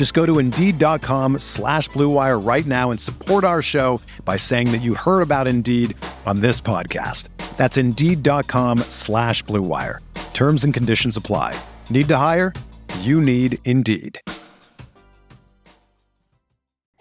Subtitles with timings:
[0.00, 4.78] Just go to Indeed.com slash BlueWire right now and support our show by saying that
[4.78, 7.28] you heard about Indeed on this podcast.
[7.58, 9.98] That's Indeed.com slash BlueWire.
[10.32, 11.54] Terms and conditions apply.
[11.90, 12.54] Need to hire?
[13.00, 14.18] You need Indeed.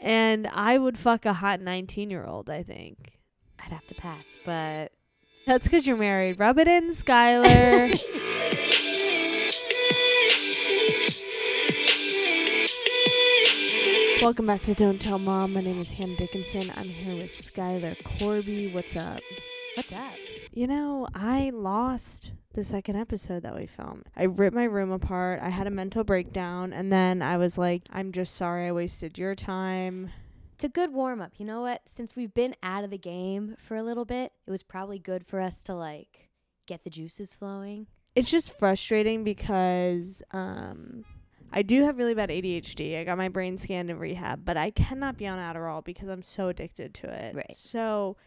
[0.02, 3.17] And I would fuck a hot 19 year old, I think.
[3.63, 4.91] I'd have to pass, but
[5.47, 6.38] That's because you're married.
[6.38, 7.95] Rub it in, Skylar.
[14.30, 15.53] Welcome back to Don't Tell Mom.
[15.53, 16.72] My name is Hanna Dickinson.
[16.77, 18.72] I'm here with Skylar Corby.
[18.72, 19.22] What's up?
[19.73, 20.13] what's up?
[20.53, 24.03] You know, I lost the second episode that we filmed.
[24.16, 25.39] I ripped my room apart.
[25.41, 26.73] I had a mental breakdown.
[26.73, 30.11] And then I was like, I'm just sorry I wasted your time.
[30.53, 31.31] It's a good warm up.
[31.38, 31.81] You know what?
[31.89, 35.25] Since we've been out of the game for a little bit, it was probably good
[35.25, 36.30] for us to like
[36.67, 37.88] get the juices flowing.
[38.13, 41.03] It's just frustrating because um,
[41.52, 43.00] I do have really bad ADHD.
[43.00, 46.23] I got my brain scanned in rehab, but I cannot be on Adderall because I'm
[46.23, 47.36] so addicted to it.
[47.36, 47.56] Right.
[47.56, 48.17] So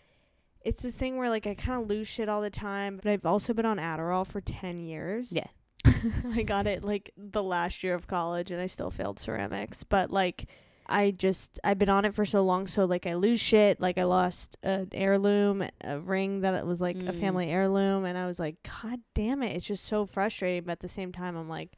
[0.64, 3.26] it's this thing where like I kind of lose shit all the time, but I've
[3.26, 5.32] also been on Adderall for 10 years.
[5.32, 5.46] Yeah.
[6.34, 10.10] I got it like the last year of college and I still failed ceramics, but
[10.10, 10.46] like
[10.88, 13.98] I just I've been on it for so long so like I lose shit, like
[13.98, 17.20] I lost an heirloom, a ring that it was like a Mm.
[17.20, 20.80] family heirloom and I was like god damn it, it's just so frustrating, but at
[20.80, 21.72] the same time I'm like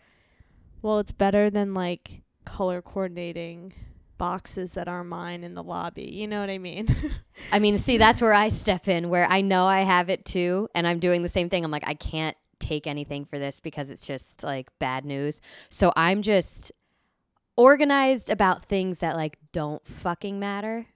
[0.84, 3.72] well, it's better than like color coordinating
[4.18, 6.10] boxes that are mine in the lobby.
[6.12, 6.94] You know what I mean?
[7.52, 10.68] I mean, see, that's where I step in, where I know I have it too,
[10.74, 11.64] and I'm doing the same thing.
[11.64, 15.40] I'm like, I can't take anything for this because it's just like bad news.
[15.70, 16.70] So I'm just
[17.56, 20.86] organized about things that like don't fucking matter.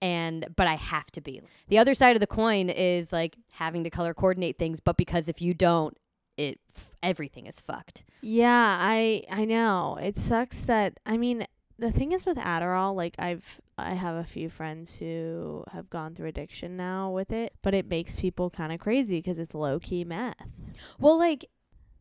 [0.00, 1.42] And but I have to be.
[1.68, 5.28] The other side of the coin is like having to color coordinate things, but because
[5.28, 5.94] if you don't,
[6.36, 6.58] it
[7.02, 8.02] everything is fucked.
[8.20, 9.98] Yeah, I I know.
[10.00, 11.46] It sucks that I mean,
[11.78, 16.14] the thing is with Adderall, like I've I have a few friends who have gone
[16.14, 19.78] through addiction now with it, but it makes people kind of crazy cuz it's low
[19.78, 20.36] key meth.
[20.98, 21.46] Well, like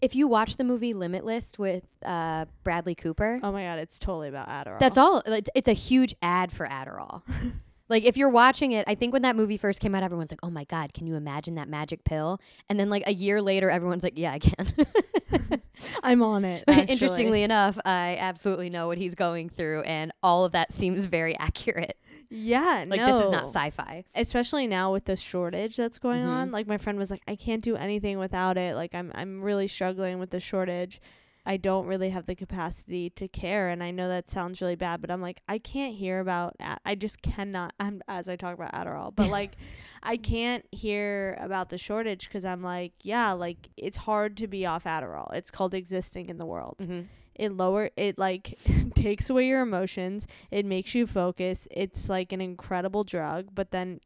[0.01, 4.27] if you watch the movie Limitless with uh, Bradley Cooper, Oh my god, it's totally
[4.27, 4.79] about Adderall.
[4.79, 5.23] That's all.
[5.25, 7.21] It's, it's a huge ad for Adderall.
[7.89, 10.39] like if you're watching it, I think when that movie first came out, everyone's like,
[10.43, 12.39] "Oh my god, can you imagine that magic pill?"
[12.69, 15.61] And then like a year later, everyone's like, "Yeah, I can."
[16.03, 16.63] I'm on it.
[16.67, 21.37] Interestingly enough, I absolutely know what he's going through, and all of that seems very
[21.37, 21.97] accurate.
[22.29, 23.05] yeah, Like no.
[23.07, 24.05] this is not sci-fi.
[24.15, 26.29] especially now with the shortage that's going Mhm.
[26.29, 29.43] on like my friend was like i can't do anything without it like i'm i'm
[29.43, 30.99] really struggling with the shortage
[31.45, 35.01] i don't really have the capacity to care and i know that sounds really bad
[35.01, 38.53] but i'm like i can't hear about Ad- i just cannot I'm, as i talk
[38.53, 39.55] about adderall but like
[40.03, 44.65] i can't hear about the shortage because i'm like yeah like it's hard to be
[44.65, 47.07] off adderall it's called existing in the world Mhm.
[47.35, 48.57] it lower it like
[48.95, 53.99] takes away your emotions it makes you focus it's like an incredible drug but then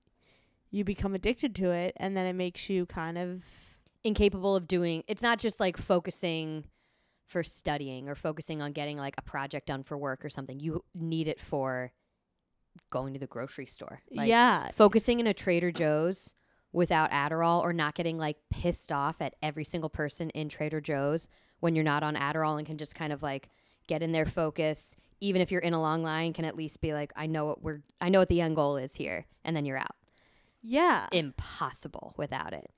[0.70, 3.46] you become addicted to it and then it makes you kind of
[4.04, 5.04] Incapable of doing.
[5.08, 6.64] It's not just like focusing
[7.28, 10.60] for studying or focusing on getting like a project done for work or something.
[10.60, 11.92] You need it for
[12.90, 14.02] going to the grocery store.
[14.12, 16.34] Like, yeah focusing in a Trader Joe's
[16.72, 21.28] without Adderall or not getting like pissed off at every single person in Trader Joe's
[21.60, 23.50] when you're not on Adderall and can just kind of like
[23.88, 26.94] get in their focus even if you're in a long line can at least be
[26.94, 29.66] like I know what we're I know what the end goal is here and then
[29.66, 29.96] you're out.
[30.62, 32.70] yeah Impossible without it.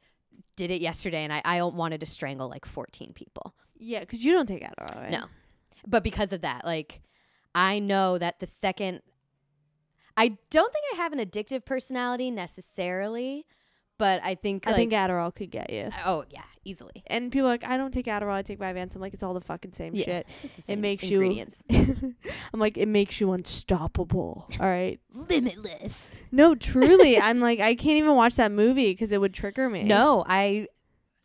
[0.55, 3.53] Did it yesterday and I I wanted to strangle like 14 people.
[3.79, 5.23] Yeah because you don't take adderall right No.
[5.87, 7.01] But because of that, like
[7.55, 9.01] I know that the second
[10.17, 13.45] I don't think I have an addictive personality necessarily,
[13.97, 17.03] but I think i like think adderall could get you oh yeah, easily.
[17.07, 18.95] And people are like, I don't take Adderall, I take Vyvanse.
[18.95, 20.05] I'm like, it's all the fucking same Yeah.
[20.05, 20.27] shit.
[20.65, 21.63] The It makes ingredients.
[21.69, 22.15] you.
[22.53, 24.47] I'm like, it makes you unstoppable.
[24.59, 24.99] All right.
[25.29, 26.21] limitless.
[26.31, 29.83] No, truly, I'm like, I can't even watch that movie because it would trigger me.
[29.83, 30.67] No, I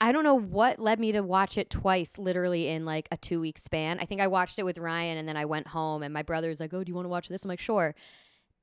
[0.01, 3.41] I don't know what led me to watch it twice literally in like a 2
[3.41, 3.99] week span.
[4.01, 6.61] I think I watched it with Ryan and then I went home and my brother's
[6.61, 7.95] like, "Oh, do you want to watch this?" I'm like, "Sure."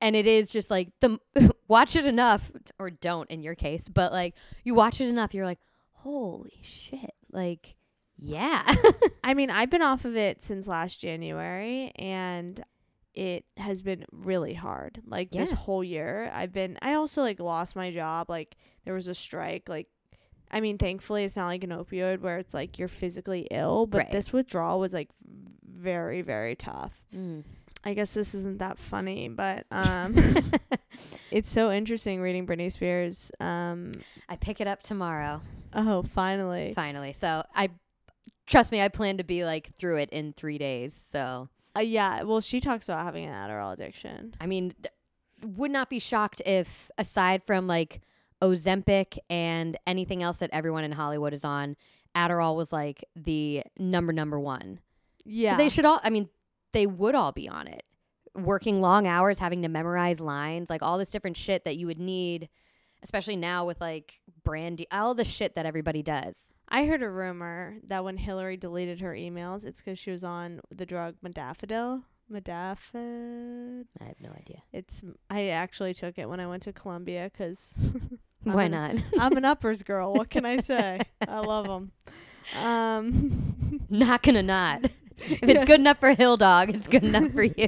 [0.01, 1.19] And it is just like the
[1.67, 5.45] watch it enough or don't in your case, but like you watch it enough, you're
[5.45, 5.59] like,
[5.93, 7.75] "Holy shit." Like,
[8.17, 8.63] yeah.
[9.23, 12.63] I mean, I've been off of it since last January and
[13.13, 15.01] it has been really hard.
[15.05, 18.29] Like this whole year, I've been I also like lost my job.
[18.29, 18.55] Like
[18.85, 19.67] there was a strike.
[19.67, 19.87] Like
[20.51, 23.97] I mean, thankfully it's not like an opioid where it's like you're physically ill, but
[23.99, 24.11] Right.
[24.11, 25.09] this withdrawal was like
[25.65, 26.93] very very tough.
[27.15, 27.43] Mm.
[27.83, 30.13] I guess this isn't that funny, but um
[31.31, 33.31] it's so interesting reading Britney Spears.
[33.39, 33.91] Um
[34.29, 35.41] I pick it up tomorrow.
[35.73, 36.73] oh, finally.
[36.75, 37.13] finally.
[37.13, 37.69] So I
[38.45, 40.99] trust me, I plan to be like through it in three days.
[41.09, 44.35] So Uh, yeah, well, she talks about having an Adderall addiction.
[44.41, 44.89] I mean, d-
[45.43, 48.01] would not be shocked if aside from like
[48.41, 51.75] Ozempic and anything else that everyone in Hollywood is on,
[52.15, 54.79] Adderall was like the number number one.
[55.23, 55.57] Yeah.
[55.57, 55.99] They should all.
[56.03, 56.29] I mean,
[56.73, 57.83] they would all be on it,
[58.35, 61.99] working long hours, having to memorize lines, like all this different shit that you would
[61.99, 62.49] need,
[63.03, 66.47] especially now with like brandy, all the shit that everybody does.
[66.73, 70.61] I heard a rumor that when Hillary deleted her emails, it's because she was on
[70.69, 72.03] the drug Modafinil.
[72.31, 73.85] Modafinil.
[73.99, 74.63] I have no idea.
[74.71, 77.29] It's I actually took it when I went to Columbia
[78.43, 78.95] 'cause I'm Why an- not?
[79.19, 80.13] I'm an uppers girl.
[80.13, 80.99] What can I say?
[81.27, 81.91] I love 'em.
[82.63, 84.85] Um, not gonna not.
[85.17, 85.49] If Yeah.
[85.57, 87.67] it's good enough for Hill Dog, it's good enough for you.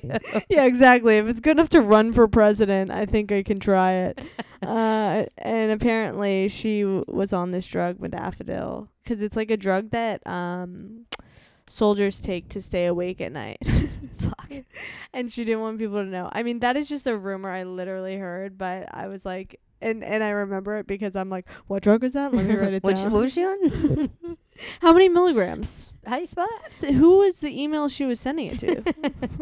[0.49, 1.17] yeah, exactly.
[1.17, 4.19] If it's good enough to run for president, I think I can try it.
[4.63, 9.91] uh, and apparently, she w- was on this drug, modafinil, because it's like a drug
[9.91, 11.05] that um,
[11.67, 13.59] soldiers take to stay awake at night.
[14.17, 14.51] Fuck.
[15.13, 16.29] and she didn't want people to know.
[16.31, 20.03] I mean, that is just a rumor I literally heard, but I was like, and
[20.03, 22.33] and I remember it because I'm like, what drug is that?
[22.33, 23.11] Let me write it Which, down.
[23.11, 24.09] what was she on?
[24.81, 25.89] How many milligrams?
[26.05, 26.47] How do you spell
[26.79, 28.83] Th- Who was the email she was sending it to?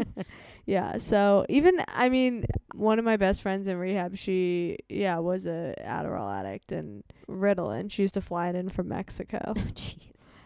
[0.66, 0.98] yeah.
[0.98, 2.46] So even I mean,
[2.76, 7.92] one of my best friends in rehab, she yeah was a Adderall addict and Ritalin.
[7.92, 9.54] She used to fly it in from Mexico.
[9.74, 9.98] Jeez.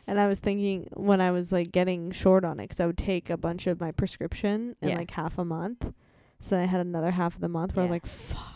[0.07, 2.97] And I was thinking when I was like getting short on it, 'cause I would
[2.97, 4.97] take a bunch of my prescription in Yeah.
[4.97, 5.93] like half a month.
[6.39, 8.54] So I had another half of the month where I was like, fuck.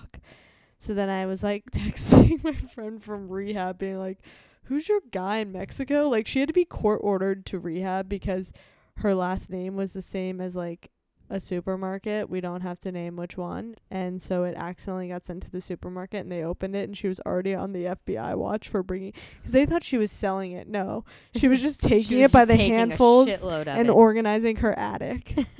[0.79, 4.19] So then I was like texting my friend from rehab, being like,
[4.63, 6.09] who's your guy in Mexico?
[6.09, 8.53] Like she had to be court ordered to rehab because
[8.97, 10.89] her last name was the same as like
[11.29, 12.29] a supermarket.
[12.29, 13.75] We don't have to name which one.
[13.91, 17.07] And so it accidentally got sent to the supermarket and they opened it and she
[17.07, 20.67] was already on the FBI watch for bringing because they thought she was selling it.
[20.67, 21.05] No,
[21.35, 23.91] she was just taking was it by the handfuls and it.
[23.91, 25.35] organizing her attic.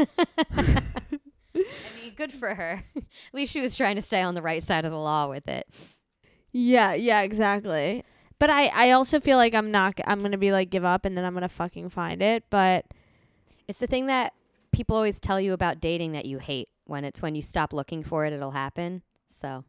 [1.56, 1.66] I mean,
[2.20, 2.84] good for her.
[2.98, 5.48] At least she was trying to stay on the right side of the law with
[5.48, 5.66] it.
[6.52, 8.04] yeah, yeah, exactly.
[8.40, 10.00] But I, I also feel like I'm not.
[10.06, 12.44] I'm gonna be like give up and then I'm gonna fucking find it.
[12.50, 12.86] But
[13.68, 14.34] It's the thing that
[14.72, 16.70] people always tell you about dating that you hate.
[16.86, 19.04] When it's when you stop looking for it, it'll happen.
[19.30, 19.64] So,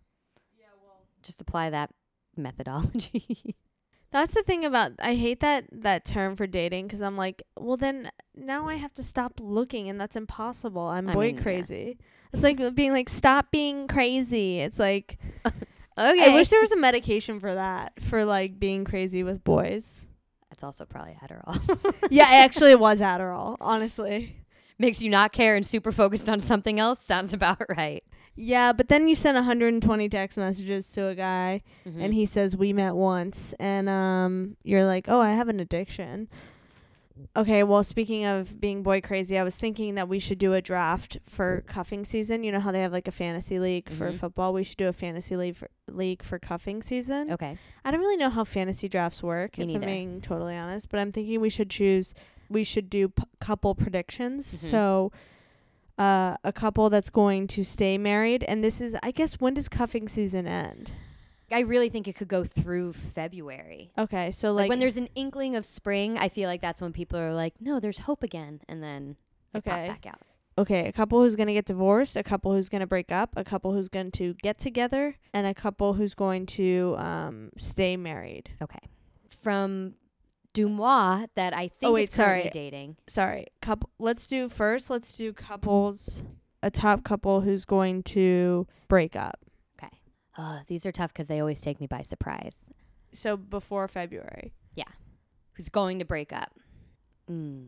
[1.22, 1.90] just apply that
[2.36, 3.56] methodology.
[4.12, 7.76] That's the thing about I hate that that term for dating because I'm like, well
[7.76, 10.82] then now I have to stop looking and that's impossible.
[10.82, 11.42] I'm I boy mean, yeah.
[11.42, 11.98] crazy.
[12.32, 14.60] It's like uh, being like stop being crazy.
[14.60, 15.54] It's like okay.
[15.96, 20.06] I wish there was a medication for that for like being crazy with boys.
[20.50, 21.94] That's also probably Adderall.
[22.10, 24.36] yeah, actually it was Adderall, honestly.
[24.78, 27.00] Makes you not care and super focused on something else.
[27.00, 28.02] Sounds about right.
[28.36, 32.00] Yeah, but then you send 120 text messages to a guy Mhm.
[32.02, 36.28] and he says we met once and um you're like oh i have an addiction
[37.36, 40.62] okay well speaking of being boy crazy i was thinking that we should do a
[40.62, 44.14] draft for cuffing season you know how they have like a fantasy league for Mhm.
[44.16, 47.58] football we should do a fantasy league for, league for cuffing season okay.
[47.84, 49.80] i don't really know how fantasy drafts work Me if neither.
[49.82, 52.14] i'm being totally honest but i'm thinking we should choose
[52.48, 54.70] we should do p- couple predictions Mhm.
[54.70, 55.12] so
[56.00, 59.68] uh, a couple that's going to stay married and this is i guess when does
[59.68, 60.90] cuffing season end
[61.52, 63.90] I really think it could go through February.
[63.98, 66.92] okay so Like, like when there's an inkling of spring, I feel like that's when
[66.92, 69.16] people are like, "No, there's hope again," and then
[69.56, 69.88] Okay.
[69.88, 70.20] back out.
[70.56, 73.30] okay, a couple who's going to get divorced, a couple who's going to break up,
[73.36, 77.96] a couple who's going to get together, and a couple who's going to um stay
[77.96, 78.50] married.
[78.62, 78.84] Okay.
[79.42, 79.94] From
[80.54, 82.50] Dumois, that I think Oh, wait, is currently sorry.
[82.50, 82.96] dating.
[83.08, 83.90] Sorry, couple.
[83.98, 84.90] Let's do first.
[84.90, 86.22] Let's do couples.
[86.62, 89.38] A top couple who's going to break up.
[89.78, 89.96] Okay.
[90.36, 92.54] Oh, these are tough because they always take me by surprise.
[93.12, 94.52] So before February.
[94.74, 94.84] Yeah.
[95.54, 96.52] who's going to break up.
[97.30, 97.66] Mm.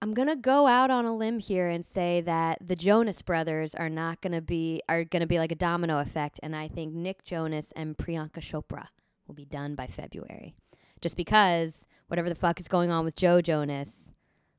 [0.00, 3.88] I'm gonna go out on a limb here and say that the Jonas brothers are
[3.88, 7.72] not gonna be are gonna be like a domino effect, and I think Nick Jonas
[7.76, 8.86] and Priyanka Chopra
[9.28, 10.56] will be done by February,
[11.02, 14.12] just because whatever the fuck is going on with Joe Jonas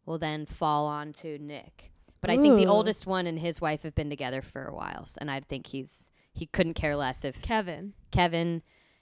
[0.06, 1.92] will then fall on to Nick.
[2.22, 2.70] But I think the Ooh.
[2.72, 5.68] oldest one and his wife have been together for a while, s- and I think
[5.68, 7.94] he's he couldn't care less if Kevin.
[8.12, 8.62] Kevin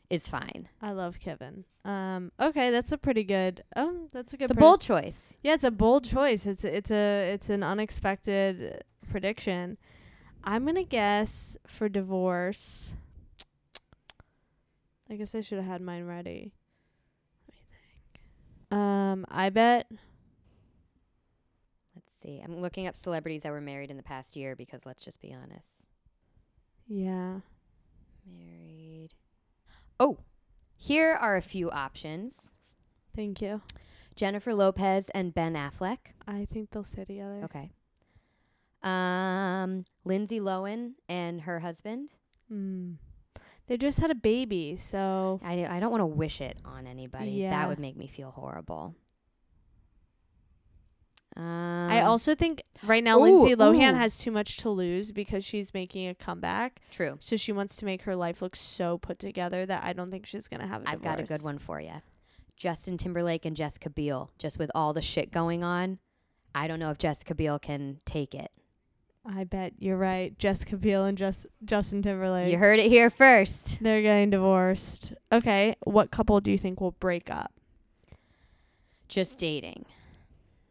[0.10, 0.68] is fine.
[0.82, 1.66] I love Kevin.
[1.86, 2.32] Um.
[2.40, 3.64] Okay, that's a pretty good.
[3.76, 4.46] Oh, that's a good.
[4.46, 5.34] It's a predict- bold choice.
[5.44, 6.46] Yeah, it's a bold choice.
[6.46, 9.78] It's it's a it's an unexpected prediction.
[10.44, 12.96] I'm gonna guess for divorce.
[15.10, 16.54] I guess I should have had mine ready.
[18.72, 18.92] Let me think.
[19.12, 19.88] Um, I bet.
[21.96, 22.42] Let's see.
[22.44, 25.34] I'm looking up celebrities that were married in the past year because let's just be
[25.34, 25.88] honest.
[26.88, 27.40] Yeah.
[28.26, 29.10] Married.
[30.00, 30.18] Oh,
[30.76, 32.52] here are a few options
[33.16, 33.62] Thank you.
[34.16, 35.98] Jennifer Lopez and Ben Affleck.
[36.28, 37.42] I think they'll stay together.
[37.46, 37.72] Okay.
[38.84, 42.10] Um, Lindsay Lohan and her husband.
[42.52, 42.96] Mm.
[43.72, 47.32] They just had a baby, so I, I don't want to wish it on anybody.
[47.32, 47.52] Yeah.
[47.52, 48.98] That would make me feel horrible.
[51.38, 53.96] Um, I also think right now Ooh, Lindsay Lohan ooh.
[53.96, 56.82] has too much to lose because she's making a comeback.
[56.92, 57.16] true.
[57.22, 60.26] So she wants to make her life look so put together that I don't think
[60.26, 61.94] she's gonna have a I've got a good one for you.
[62.58, 64.32] Justin Timberlake and Jessica Biel.
[64.38, 66.00] Just with all the shit going on,
[66.54, 68.52] I don't know if Jessica Biel can take it.
[69.26, 70.38] I bet you're right.
[70.40, 72.52] Jessica Biel and Just Justin Timberlake.
[72.52, 73.82] You heard it here first.
[73.82, 75.14] They're getting divorced.
[75.32, 77.52] Okay, what couple do you think will break up?
[79.08, 79.86] Just dating.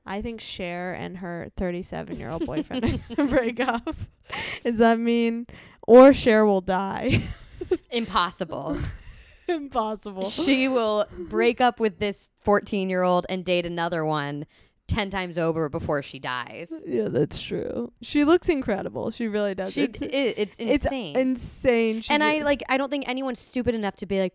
[0.04, 3.94] I think Cher and her 37 year old boyfriend are gonna break up.
[4.64, 5.46] Does that mean,
[5.86, 7.22] or Cher will die?
[7.90, 8.78] Impossible.
[9.48, 10.24] Impossible.
[10.24, 14.46] she will break up with this 14 year old and date another one
[14.90, 16.68] 10 times over before she dies.
[16.86, 17.92] yeah, that's true.
[18.02, 19.10] She looks incredible.
[19.10, 19.72] She really does.
[19.72, 21.16] She, it's, it, it's it's insane.
[21.16, 22.00] insane.
[22.02, 24.34] She and I like I don't think anyone's stupid enough to be like,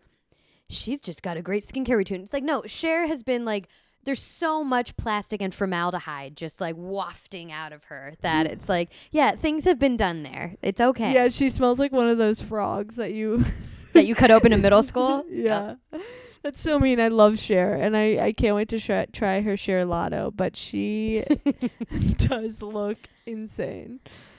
[0.68, 2.22] she's just got a great skincare routine.
[2.22, 3.68] It's like no, Cher has been like
[4.04, 8.90] there's so much plastic and formaldehyde just like wafting out of her that it's like,
[9.10, 10.56] yeah, things have been done there.
[10.62, 11.12] It's okay.
[11.12, 13.44] Yeah, she smells like one of those frogs that you.
[13.92, 15.24] That you cut open in middle school.
[15.30, 15.76] yeah.
[15.90, 16.00] Oh.
[16.46, 17.00] That's so mean.
[17.00, 20.30] I love Cher, and I, I can't wait to sh- try her Cherlato.
[20.34, 21.24] But she
[22.18, 23.98] does look insane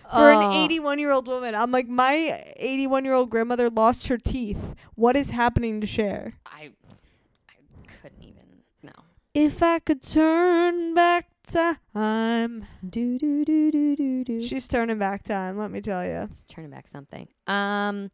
[0.10, 0.64] for an Oh.
[0.66, 1.54] 81 year old woman.
[1.54, 4.74] I'm like, my 81 year old grandmother lost her teeth.
[4.96, 6.36] What is happening to Cher?
[6.46, 6.72] I
[7.50, 7.56] I
[8.02, 8.94] couldn't even no.
[9.34, 14.40] If I could turn back time, Do do do do do do.
[14.42, 15.58] she's turning back time.
[15.58, 16.30] Let me tell you.
[16.30, 17.28] She's turning back something.
[17.48, 18.12] Um,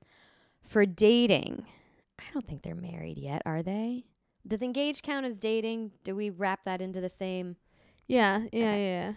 [0.63, 1.67] for dating,
[2.29, 4.05] I don't think they're married yet, are they?
[4.47, 5.91] Does engaged count as dating?
[6.03, 7.55] Do we wrap that into the same?
[8.07, 8.85] Yeah, yeah, Okay.
[8.85, 9.13] yeah.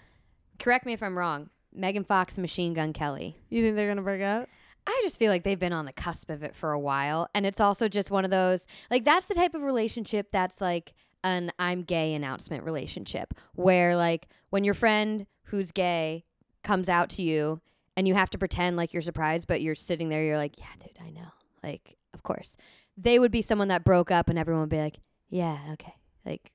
[0.58, 1.50] Correct me if I'm wrong.
[1.74, 3.36] Megan Fox, and Machine Gun Kelly.
[3.50, 4.48] You think they're gonna break up?
[4.86, 7.44] I just feel like they've been on the cusp of it for a while, and
[7.44, 10.94] it's also just one of those like that's the type of relationship that's like
[11.24, 16.24] an I'm gay announcement relationship where like when your friend who's gay
[16.62, 17.60] comes out to you
[17.96, 20.66] and you have to pretend like you're surprised, but you're sitting there, you're like, yeah,
[20.78, 21.28] dude, I know,
[21.64, 22.56] like of course.
[22.96, 24.98] They would be someone that broke up, and everyone would be like,
[25.28, 26.52] yeah, okay, like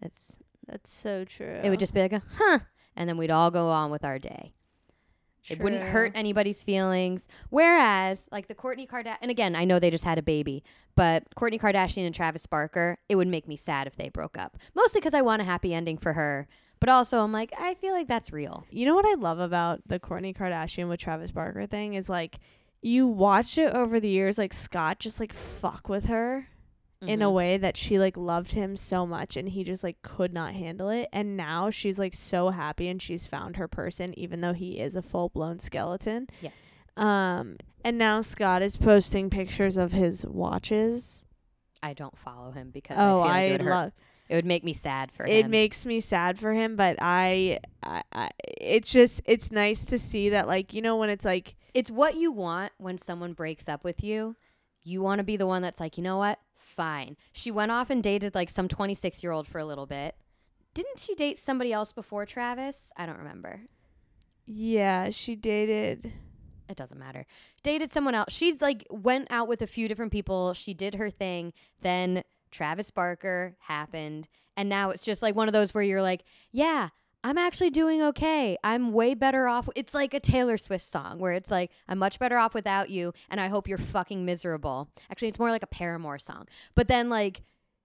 [0.00, 0.36] that's.
[0.66, 1.60] That's so true.
[1.64, 2.58] it would just be like, a, huh,
[2.94, 4.52] and then we'd all go on with our day.
[5.48, 7.26] It wouldn't hurt anybody's feelings.
[7.48, 10.62] Whereas, like the Kourtney Kardashian, and again, I know they just had a baby,
[10.94, 14.58] but Kourtney Kardashian and Travis Barker, it would make me sad if they broke up.
[14.74, 16.48] Mostly because I want a happy ending for her,
[16.80, 18.66] but also I'm like, I feel like that's real.
[18.70, 22.38] You know what I love about the Kourtney Kardashian with Travis Barker thing is like
[22.82, 26.48] you watch it over the years like Scott just like fuck with her
[27.02, 27.32] in a Mhm.
[27.34, 30.88] way that she like loved him so much and he just like could not handle
[30.90, 34.78] it and now she's like so happy and she's found her person even though he
[34.80, 36.26] is a full-blown skeleton.
[36.40, 36.54] Yes.
[36.96, 41.24] Um and now Scott is posting pictures of his watches.
[41.82, 43.92] I don't follow him because Oh, I like I it would love
[44.28, 45.50] It would make me sad for it him.
[45.52, 50.30] makes me sad for him but I, I i it's just it's nice to see
[50.30, 53.84] that like you know when it's like it's what you want when someone breaks up
[53.84, 54.34] with you.
[54.82, 56.40] You want to be the one that's like, you know what?
[56.56, 57.16] Fine.
[57.32, 60.16] She went off and dated like some 26 year old for a little bit.
[60.74, 62.90] Didn't she date somebody else before Travis?
[62.96, 63.60] I don't remember.
[64.46, 66.12] yeah she dated
[66.68, 67.26] It doesn't matter.
[67.62, 68.32] Dated someone else.
[68.32, 70.54] She's like went out with a few different people.
[70.54, 71.52] She did her thing.
[71.80, 74.26] Then Travis Barker happened.
[74.56, 76.88] And now it's just like one of those where you're like, yeah,
[77.24, 78.56] I'm actually doing okay.
[78.62, 79.68] I'm way better off.
[79.74, 83.12] It's like a Taylor Swift song where it's like, I'm much better off without you.
[83.28, 84.88] And I hope you're fucking miserable.
[85.10, 86.46] Actually, it's more like a Paramore song.
[86.74, 87.42] But then, like,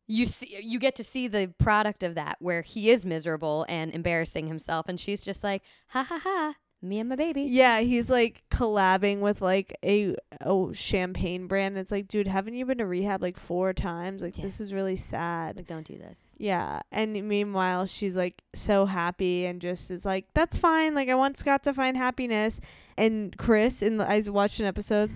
[0.07, 3.91] you see you get to see the product of that where he is miserable and
[3.93, 8.09] embarrassing himself and she's just like ha ha ha me and my baby Yeah, he's
[8.09, 11.77] like collabing with like a oh champagne brand.
[11.77, 14.21] It's like, dude, haven't you been to rehab like four times?
[14.21, 14.43] Like Yeah.
[14.43, 15.55] this is really sad.
[15.55, 20.25] like don't do this Yeah, and meanwhile she's like so happy and just is like,
[20.33, 20.93] that's fine.
[20.93, 22.59] Like I want Scott to find happiness.
[22.97, 25.09] And Chris, and I watched an episode.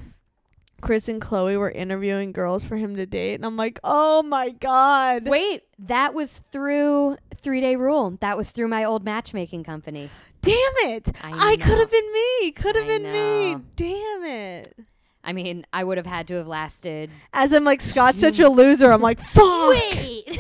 [0.81, 4.50] Kris and Khloe were interviewing girls for him to date, and I'm like, oh my
[4.50, 5.27] god.
[5.27, 10.10] wait that was through three day rule that was through my old matchmaking company
[10.41, 11.12] damn it!
[11.24, 12.51] I I, could have been me.
[12.51, 13.57] Could have been me.
[13.75, 14.75] Damn it.
[15.24, 18.50] i mean i would have had to have lasted As I'm like, Scott's such a
[18.50, 18.91] loser.
[18.91, 19.69] I'm like, fuck.
[19.69, 20.25] wait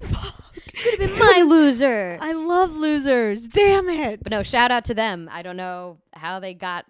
[0.00, 3.48] could have been my loser I love losers.
[3.48, 4.22] Damn it.
[4.22, 5.28] But no, shout out to them.
[5.32, 6.86] I don't know how they got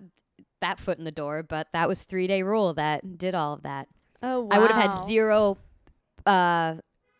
[0.66, 3.62] that foot in the door, but that was three day rule that did all of
[3.62, 3.88] that.
[4.22, 4.48] oh, wow.
[4.50, 5.58] I would have had zero
[6.24, 6.76] uh,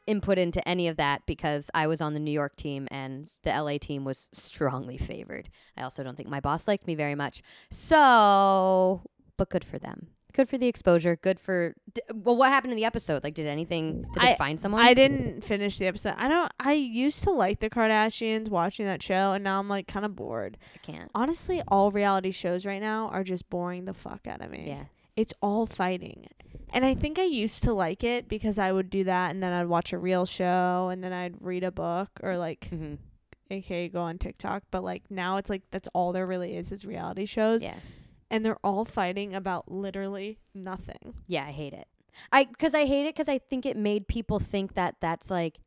[0.07, 3.51] input into any of that because I was on the New York team and the
[3.51, 5.49] LA team was strongly favored.
[5.77, 7.43] I also don't think my boss liked me very much.
[7.71, 9.03] So,
[9.37, 10.09] but good for them.
[10.37, 11.17] Good for the exposure.
[11.17, 11.75] Good for.
[11.95, 13.25] D- well, what happened in the episode?
[13.25, 14.03] Like, did anything?
[14.13, 14.83] Did they I- find someone?
[14.85, 16.15] I didn't finish the episode.
[16.19, 16.53] I don't.
[16.61, 20.15] I used to like the Kardashians watching that show, and now I'm like kind of
[20.15, 20.59] bored.
[20.75, 21.11] I can't.
[21.15, 24.65] Honestly, all reality shows right now are just boring the fuck out of me.
[24.69, 24.85] Yeah.
[25.17, 26.27] It's all fighting.
[26.71, 29.53] And I think I used to like it because I would do that and then
[29.55, 32.97] I'd watch a real show and then I'd read a book or like hmm
[33.51, 36.85] aka go on TikTok, but like now it's like that's all there really is is
[36.85, 37.77] reality shows Yeah.
[38.31, 41.15] And they're all fighting about literally nothing.
[41.27, 41.89] Yeah, I hate it.
[42.33, 45.59] I because I hate it because I think it made people think that that's like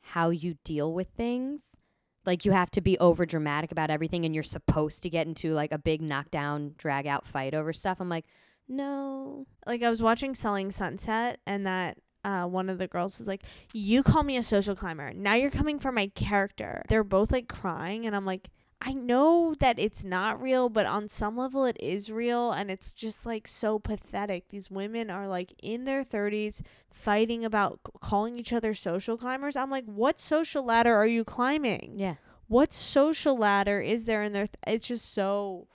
[0.00, 1.76] how you deal with things.
[2.24, 5.52] Like you have to be over dramatic about everything, and you're supposed to get into
[5.52, 8.00] like a big knockdown, drag out fight over stuff.
[8.00, 8.26] I'm like,
[8.68, 9.46] no.
[9.66, 13.44] like I was watching Selling Sunset and that uh, one of the girls was like,
[13.72, 15.12] "You call me a social climber.
[15.12, 18.48] Now you're coming for my character." They're both like crying, and I'm like,
[18.80, 22.92] I know that it's not real, but on some level it is real, and it's
[22.92, 24.48] just like so pathetic.
[24.48, 29.56] These women are like in their 30s fighting about c- calling each other social climbers.
[29.56, 31.94] I'm like, what social ladder are you climbing?
[31.96, 32.16] Yeah.
[32.48, 34.46] What social ladder is there in their?
[34.46, 35.66] Th- it's just so.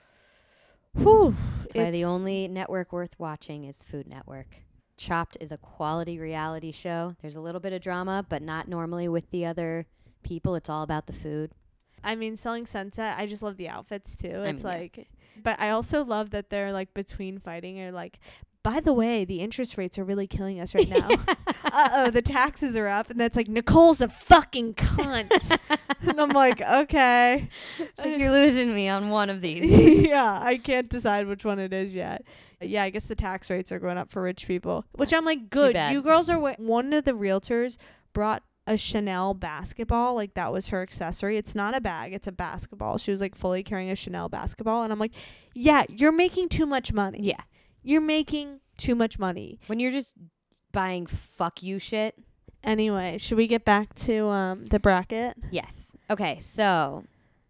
[0.93, 1.35] Whew.
[1.63, 4.57] That's why the only network worth watching is Food Network.
[4.97, 7.15] Chopped is a quality reality show.
[7.21, 9.87] There's a little bit of drama, but not normally with the other
[10.23, 10.55] people.
[10.55, 11.51] It's all about the food.
[12.03, 13.15] I mean, selling sunset.
[13.17, 14.29] I just love the outfits too.
[14.43, 14.79] I It's mean, yeah.
[14.79, 15.07] like,
[15.43, 18.19] but I also love that they're like between fighting or like.
[18.63, 21.09] By the way, the interest rates are really killing us right now.
[21.63, 25.57] uh oh, the taxes are up, and that's like Nicole's a fucking cunt.
[26.01, 27.49] and I'm like, okay,
[27.97, 29.65] like you're losing me on one of these.
[30.07, 32.23] yeah, I can't decide which one it is yet.
[32.61, 35.49] Yeah, I guess the tax rates are going up for rich people, which I'm like,
[35.49, 35.75] good.
[35.91, 37.77] You girls are wa- one of the realtors
[38.13, 41.37] brought a Chanel basketball, like that was her accessory.
[41.37, 42.97] It's not a bag, it's a basketball.
[42.97, 45.13] She was like fully carrying a Chanel basketball, and I'm like,
[45.53, 47.19] yeah, you're making too much money.
[47.21, 47.41] yeah.
[47.83, 49.59] You're making too much money.
[49.65, 50.13] When you're just
[50.71, 52.15] buying fuck you shit.
[52.63, 55.35] Anyway, should we get back to um the bracket?
[55.49, 55.97] Yes.
[56.09, 57.03] Okay, so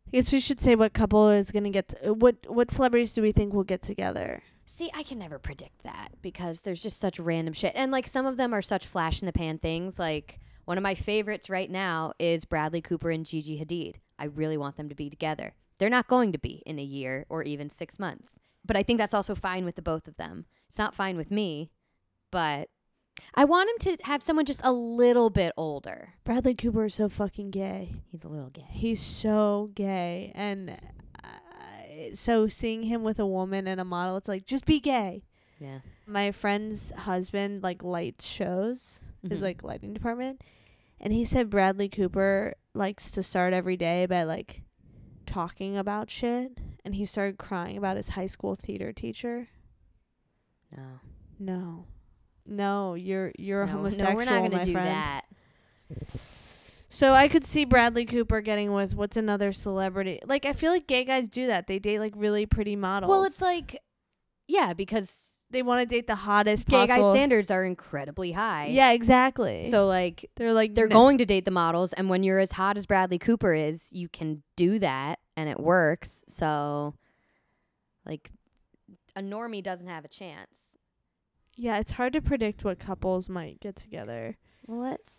[0.07, 1.89] I guess we should say what couple is gonna get.
[1.89, 4.41] To, what what celebrities do we think will get together?
[4.81, 7.73] see, I can never predict that because there's just such random shit.
[7.75, 9.99] And like some of them are such flash in the pan things.
[9.99, 13.95] Like one of my favorites right now is Bradley Cooper and Gigi Hadid.
[14.19, 15.53] I really want them to be together.
[15.79, 18.33] They're not going to be in a year or even 6 months.
[18.63, 20.45] But I think that's also fine with the both of them.
[20.69, 21.71] It's not fine with me,
[22.29, 22.69] but
[23.33, 26.13] I want him to have someone just a little bit older.
[26.23, 27.95] Bradley Cooper is so fucking gay.
[28.11, 28.67] He's a little gay.
[28.69, 30.77] He's so gay, and
[31.23, 35.23] uh, so seeing him with a woman and a model, it's like just be gay.
[35.59, 35.79] Yeah.
[36.07, 39.43] My friend's husband like lights shows, his Mhm.
[39.43, 40.41] like lighting department,
[40.99, 44.63] and he said Bradley Cooper likes to start every day by like
[45.25, 49.47] talking about shit, and he started crying about his high school theater teacher.
[50.75, 50.99] No.
[51.39, 51.85] No,
[52.45, 54.11] no, you're you're a no, homosexual.
[54.11, 54.87] no, we're not to do friend.
[54.87, 55.25] that.
[56.89, 60.19] So I could see Bradley Cooper getting with what's another celebrity.
[60.25, 61.67] Like I feel like gay guys do that.
[61.67, 63.09] They date like really pretty models.
[63.09, 63.77] Well, it's like
[64.47, 68.67] yeah, because they want to date the hottest gay guy standards are incredibly high.
[68.67, 69.69] Yeah, exactly.
[69.69, 72.53] So like they're like they're no- going to date the models and when you're as
[72.53, 76.23] hot as Bradley Cooper is, you can do that and it works.
[76.27, 76.95] So
[78.05, 78.31] like
[79.15, 80.47] a normie doesn't have a chance.
[81.55, 84.37] Yeah, it's hard to predict what couples might get together.
[84.67, 85.11] Let's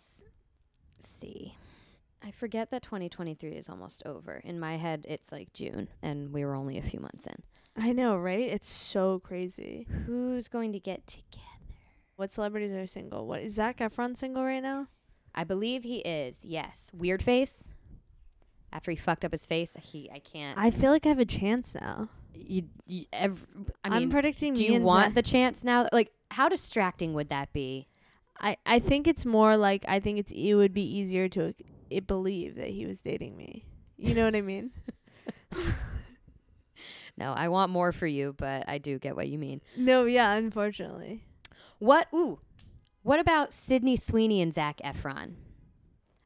[0.99, 1.55] see.
[2.25, 4.41] I forget that 2023 is almost over.
[4.43, 7.35] In my head, it's like June, and we were only a few months in.
[7.77, 8.47] I know, right?
[8.49, 9.87] It's so crazy.
[10.05, 11.39] Who's going to get together?
[12.15, 13.25] What celebrities are single?
[13.25, 14.87] What is Zac Efron single right now?
[15.33, 16.45] I believe he is.
[16.45, 16.91] Yes.
[16.93, 17.69] Weird face.
[18.71, 20.57] After he fucked up his face, he I can't.
[20.57, 22.09] I feel like I have a chance now.
[22.33, 23.45] you, you ev-
[23.83, 24.53] I mean, am predicting.
[24.53, 25.87] do me you want Zach- the chance now?
[25.91, 27.87] Like, how distracting would that be?
[28.39, 31.53] I I think it's more like I think it's it would be easier to
[31.91, 33.65] it believe that he was dating me.
[33.97, 34.71] You know what I mean?
[37.17, 39.61] No, I want more for you, but I do get what you mean.
[39.77, 41.23] No, yeah, unfortunately.
[41.79, 42.07] What?
[42.13, 42.39] Ooh.
[43.03, 45.33] What about Sydney Sweeney and Zac Efron?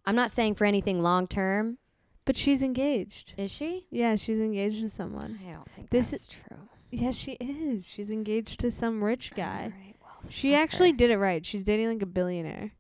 [0.06, 1.78] I'm not saying for anything long term.
[2.24, 3.34] But she's engaged.
[3.38, 3.88] Is she?
[3.90, 5.40] Yeah, she's engaged to someone.
[5.48, 6.58] I don't think This that's is- true.
[6.90, 7.86] Yeah, she is.
[7.86, 9.72] She's engaged to some rich guy.
[9.74, 10.98] Alright, well, She actually her.
[10.98, 11.46] did it right.
[11.46, 12.72] She's dating like a billionaire.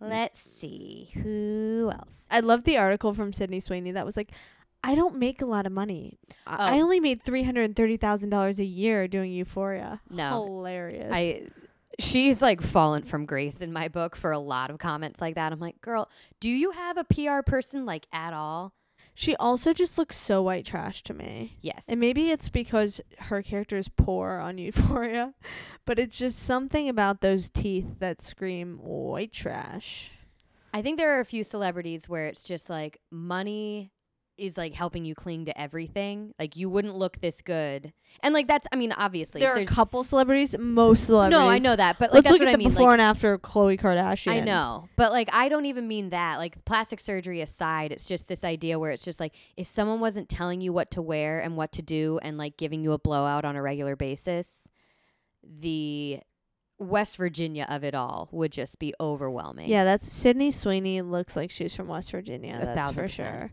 [0.00, 2.24] Let's see who else.
[2.30, 4.30] I love the article from Sydney Sweeney that was like,
[4.86, 6.18] I don't make a lot of money.
[6.46, 6.82] I, I Oh.
[6.82, 10.00] only made three hundred thirty thousand dollars a year doing Euphoria.
[10.10, 11.12] No, Hilarious.
[11.12, 11.48] I.
[11.98, 15.50] She's like fallen from grace in my book for a lot of comments like that.
[15.52, 18.72] I'm like, girl, do you have a PR person like at all?
[19.18, 21.56] she also just looks so white trash to me.
[21.62, 21.84] Yes.
[21.88, 25.32] And maybe it's because her character is poor on Euphoria,
[25.86, 30.10] but it's just something about those teeth that scream white trash.
[30.74, 33.90] I think there are a few celebrities where it's just like money
[34.38, 36.34] is like helping you cling to everything.
[36.38, 37.92] Like you wouldn't look this good.
[38.22, 41.38] And like that's I mean obviously there are a couple celebrities, most celebrities.
[41.38, 42.68] No, I know that, but like Let's that's look what at I the mean.
[42.68, 44.32] before Like, and after Khloe Kardashian.
[44.32, 44.88] I know.
[44.96, 46.38] But like I don't even mean that.
[46.38, 50.28] Like plastic surgery aside, it's just this idea where it's just like if someone wasn't
[50.28, 53.44] telling you what to wear and what to do and like giving you a blowout
[53.44, 54.68] on a regular basis,
[55.42, 56.20] the
[56.78, 59.70] West Virginia of it all would just be overwhelming.
[59.70, 62.58] Yeah, that's Sydney Sweeney looks like she's from West Virginia.
[62.60, 63.34] A that's for percent.
[63.34, 63.50] sure.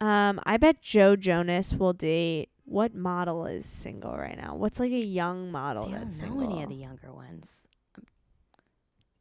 [0.00, 4.54] Um, I bet Joe Jonas will date what model is single right now?
[4.56, 6.48] What's like a young model See, I that's don't single?
[6.48, 7.66] know any of the younger ones.
[7.96, 8.04] Um,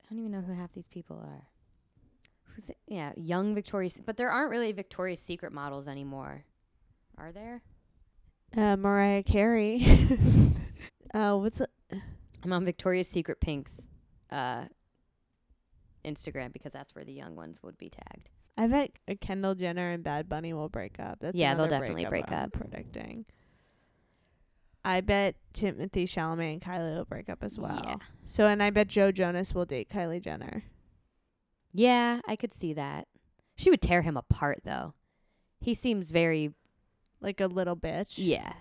[0.04, 1.48] I don't even know who half these people are.
[2.56, 2.78] Who's it?
[2.88, 6.44] Yeah, young Victoria's, but there aren't really Victoria's Secret models anymore,
[7.18, 7.62] are there?
[8.58, 9.86] uh, Mariah Carey.
[11.14, 11.68] uh, what's a,
[12.44, 13.90] I'm on Victoria's Secret Pink's
[14.32, 14.66] uh,
[16.06, 18.30] Instagram because that's where the young ones would be tagged.
[18.58, 21.20] I bet Kendall Jenner and Bad Bunny will break up.
[21.20, 22.54] That's Yeah, they'll definitely break I'm up.
[22.54, 23.26] Predicting.
[24.84, 27.82] I bet Timothée Chalamet and Kylie will break up as well.
[27.84, 27.96] Yeah.
[28.24, 30.64] So, and I bet Joe Jonas will date Kylie Jenner.
[31.74, 33.08] Yeah, I could see that.
[33.58, 34.94] She would tear him apart though.
[35.60, 36.54] He seems very
[37.20, 38.14] Like a little bitch.
[38.18, 38.54] yeah.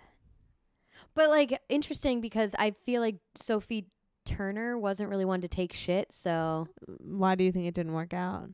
[1.14, 3.86] But like interesting because I feel like Sophie
[4.24, 8.14] Turner wasn't really one to take shit, so Why do you think it didn't work
[8.14, 8.50] out?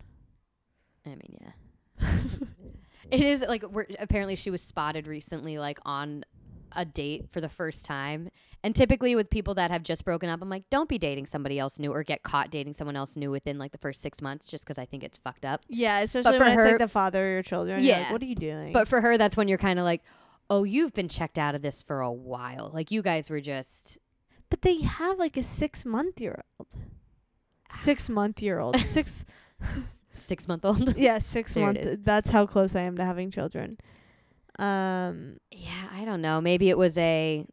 [1.07, 2.11] I mean, yeah.
[3.11, 6.25] It is like we're, apparently she was spotted recently like on
[6.77, 8.29] a date for the first time.
[8.63, 11.59] And typically with people that have just broken up, I'm like, don't be dating somebody
[11.59, 14.47] else new or get caught dating someone else new within like the first 6 months
[14.49, 15.63] just cuz I think it's fucked up.
[15.67, 17.83] Yeah, especially for when it's her- like the father of your children.
[17.83, 18.13] You're like, Yeah.
[18.13, 18.73] what are you doing?
[18.73, 20.03] But for her that's when you're kind of like,
[20.49, 23.99] "Oh, you've been checked out of this for a while." Like you guys were just
[24.51, 26.69] but they have like a six month year old.
[27.73, 28.77] Six month year old.
[28.77, 29.25] Six
[30.11, 30.97] 6 month old.
[30.99, 33.79] yeah, six There month that's how close I am to having children.
[34.59, 36.41] Um yeah, I don't know.
[36.41, 37.47] Maybe it was a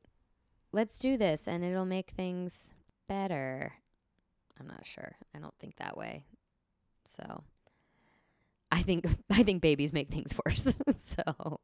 [0.72, 2.74] let's do this and it'll make things
[3.08, 3.74] better.
[4.60, 5.16] I'm not sure.
[5.36, 6.26] I don't think that way.
[7.06, 7.44] So
[8.72, 10.76] I think I think babies make things worse.
[10.96, 11.60] so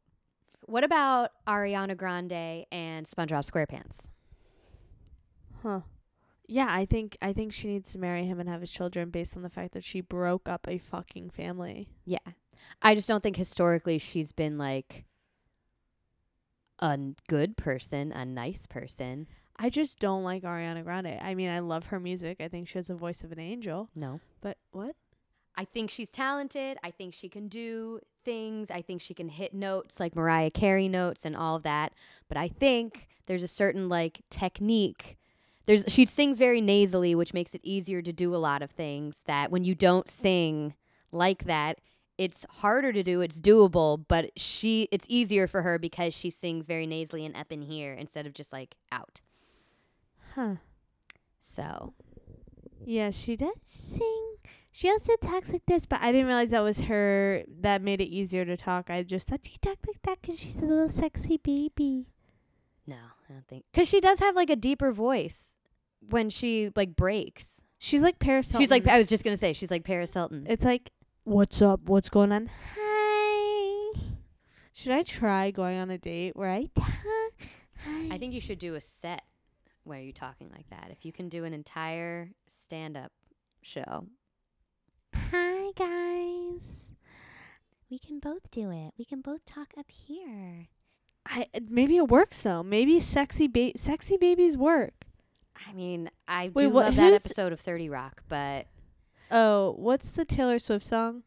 [0.66, 4.10] what about Ariana Grande and SpongeBob SquarePants?
[5.62, 5.82] Huh.
[6.54, 9.36] Yeah, I think I think she needs to marry him and have his children based
[9.36, 11.89] on the fact that she broke up a fucking family.
[12.06, 12.20] Yeah.
[12.80, 15.06] I just don't think historically she's been like
[16.78, 19.26] a good person, a nice person.
[19.56, 21.18] I just don't like Ariana Grande.
[21.20, 22.38] I mean, I love her music.
[22.39, 23.89] I think she has the voice of an angel.
[23.96, 24.20] No.
[24.39, 24.96] But what?
[25.56, 26.78] I think she's talented.
[26.84, 28.70] I think she can do things.
[28.70, 31.94] I think she can hit notes like Mariah Carey notes and all of that.
[32.28, 35.18] But I think there's a certain like technique.
[35.65, 39.15] There's she sings very nasally, which makes it easier to do a lot of things
[39.26, 40.73] that when you don't sing
[41.12, 41.80] like that,
[42.17, 43.21] it's harder to do.
[43.21, 47.52] It's doable, but she it's easier for her because she sings very nasally and up
[47.52, 49.21] in here instead of just like out.
[50.36, 50.56] Huh.
[51.39, 51.93] So
[52.86, 54.36] Yeah, she does sing.
[54.71, 57.43] She also talks like this, but I didn't realize that was her.
[57.62, 58.89] That made it easier to talk.
[58.89, 62.08] I just thought she talked like that because she's a little sexy baby.
[62.88, 62.95] no,
[63.30, 65.53] I don't think because she does have like a deeper voice
[66.10, 67.62] when she like breaks.
[67.80, 68.63] She's like Paris Hilton.
[68.63, 70.46] She's like I was just gonna say she's like Paris Hilton.
[70.48, 70.92] It's like,
[71.24, 71.82] what's up?
[71.84, 72.50] What's going on?
[72.78, 74.00] Hi.
[74.74, 78.08] Should I try going on a date where I hi?
[78.12, 79.24] I think you should do a set
[79.84, 80.89] where you're talking like that.
[80.92, 83.12] If you can do an entire stand up
[83.62, 84.08] show.
[85.16, 86.84] Hi guys.
[87.89, 88.94] We can both do it.
[88.98, 90.68] We can both talk up here.
[91.28, 92.63] I maybe it works though.
[92.63, 95.06] Maybe sexy ba- sexy babies work.
[95.56, 98.68] I mean, I Wait, do what- love that who's- episode of 30 Rock, but
[99.32, 101.24] Oh, what's the Taylor Swift song?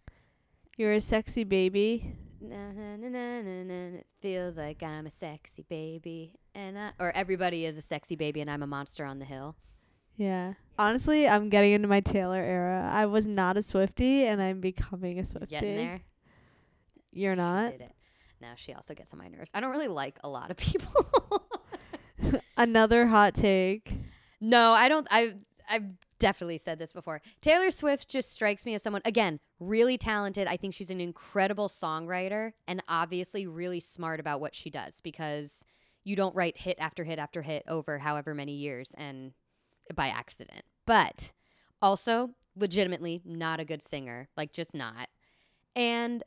[0.76, 2.16] You're a sexy baby.
[2.40, 6.92] na na na na na na it feels like I'm a sexy baby and I
[7.00, 9.56] or everybody is a sexy baby and I'm a monster on the hill.
[10.16, 10.54] Yeah.
[10.78, 12.88] Honestly, I'm getting into my Taylor era.
[12.92, 15.46] I was not a Swifty and I'm becoming a You Swifty.
[15.46, 16.00] Getting there.
[17.12, 17.72] You're not.
[17.72, 17.92] did it.
[18.40, 19.50] No, she also gets on my nerves.
[19.54, 21.06] I don't really like a lot of people.
[22.56, 23.92] Another hot take.
[24.40, 25.06] No, I don't.
[25.10, 25.34] I
[25.68, 25.84] I've
[26.18, 27.20] definitely said this before.
[27.40, 30.46] Taylor Swift just strikes me as someone again really talented.
[30.46, 35.64] I think she's an incredible songwriter and obviously really smart about what she does because
[36.04, 39.32] you don't write hit after hit after hit over however many years and
[39.94, 40.62] by accident.
[40.86, 41.32] But
[41.82, 45.08] also legitimately not a good singer, like just not.
[45.74, 46.22] And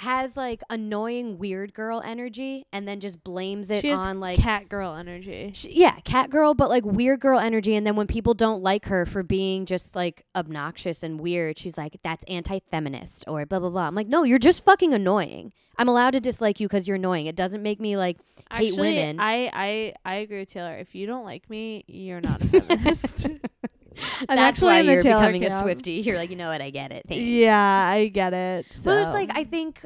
[0.00, 4.68] has like annoying weird girl energy and then just blames it she on like cat
[4.68, 5.50] girl energy.
[5.54, 7.74] Sh yeah, cat girl, but like weird girl energy.
[7.74, 11.76] And then when people don't like her for being just like obnoxious and weird, she's
[11.76, 13.86] like, that's anti feminist or blah, blah, blah.
[13.86, 15.52] I'm like, no, you're just fucking annoying.
[15.78, 17.26] I'm allowed to dislike you because you're annoying.
[17.26, 18.18] It doesn't make me like
[18.50, 19.20] hate Actually, women.
[19.20, 20.76] I, I I agree with Taylor.
[20.76, 23.26] If you don't like me, you're not a feminist.
[24.28, 25.62] I'm that's actually why in the you're becoming a camp.
[25.62, 25.92] Swifty.
[25.92, 26.60] You're like, you know what?
[26.60, 27.04] I get it.
[27.08, 27.22] Thanks.
[27.22, 28.66] Yeah, I get it.
[28.72, 28.90] So.
[28.90, 29.84] Well, there's like, I think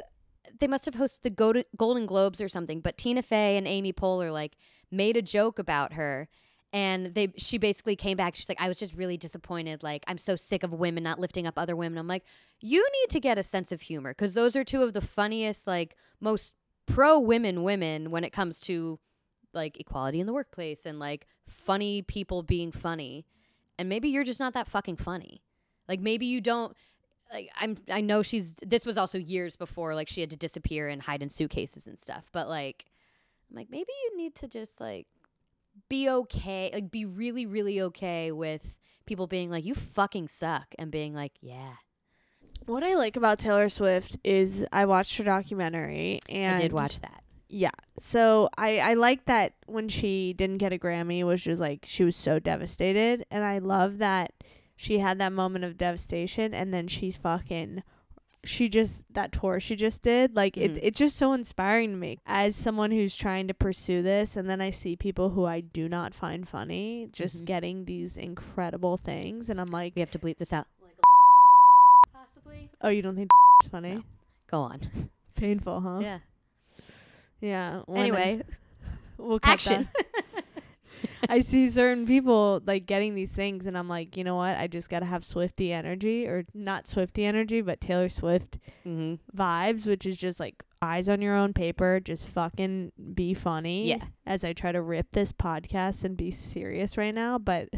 [0.58, 3.92] they must have hosted the Go- Golden Globes or something, but Tina Fey and Amy
[3.92, 4.56] Poehler like
[4.90, 6.28] made a joke about her.
[6.74, 8.34] And they, she basically came back.
[8.34, 9.82] She's like, I was just really disappointed.
[9.82, 11.98] Like, I'm so sick of women not lifting up other women.
[11.98, 12.24] I'm like,
[12.60, 15.66] you need to get a sense of humor because those are two of the funniest,
[15.66, 16.54] like, most
[16.86, 18.98] pro women women when it comes to
[19.54, 23.24] like equality in the workplace and like funny people being funny.
[23.78, 25.42] And maybe you're just not that fucking funny.
[25.88, 26.76] Like, maybe you don't
[27.32, 30.88] like I'm I know she's this was also years before like she had to disappear
[30.88, 32.28] and hide in suitcases and stuff.
[32.32, 32.84] But like
[33.50, 35.06] I'm like maybe you need to just like
[35.88, 40.90] be okay, like be really really okay with people being like you fucking suck and
[40.90, 41.74] being like, yeah.
[42.66, 47.00] what I like about Taylor Swift is I watched her documentary and I did watch
[47.00, 47.21] that.
[47.54, 47.70] Yeah.
[47.98, 52.02] So I I like that when she didn't get a Grammy, which was like she
[52.02, 54.32] was so devastated, and I love that
[54.74, 57.82] she had that moment of devastation, and then she's fucking.
[58.44, 60.62] She just that tour she just did like Mhm.
[60.76, 64.50] it, it's just so inspiring to me as someone who's trying to pursue this and
[64.50, 67.46] then I see people who I do not find funny just Mhm.
[67.46, 70.66] getting these incredible things and I'm like We have to bleep this out.
[72.12, 72.68] Possibly.
[72.80, 74.04] oh you don't think it's funny No.
[74.50, 74.80] Go on.
[75.36, 76.18] painful huh Yeah.
[77.42, 78.40] Yeah Anyway,
[79.18, 79.88] we'll action.
[79.94, 80.44] that.
[81.28, 84.56] I see certain people like getting these things, and I'm like, you know what?
[84.56, 89.18] I just gotta have Swifty energy, or not Swifty energy, but Taylor Swift mhm.
[89.36, 93.88] vibes, which is just like eyes on your own paper, just fucking be funny.
[93.88, 94.04] Yeah.
[94.26, 97.68] As I try to rip this podcast and be serious right now, but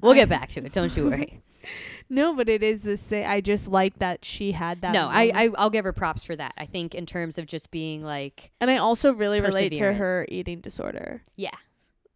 [0.00, 0.72] We'll get back to it.
[0.72, 1.42] Don't you worry.
[2.08, 3.28] no, but it is the same.
[3.28, 4.92] I just like that she had that.
[4.92, 6.54] no, I, I I'll give her props for that.
[6.58, 10.26] I think in terms of just being like, and I also really relate to her
[10.28, 11.22] eating disorder.
[11.36, 11.50] yeah,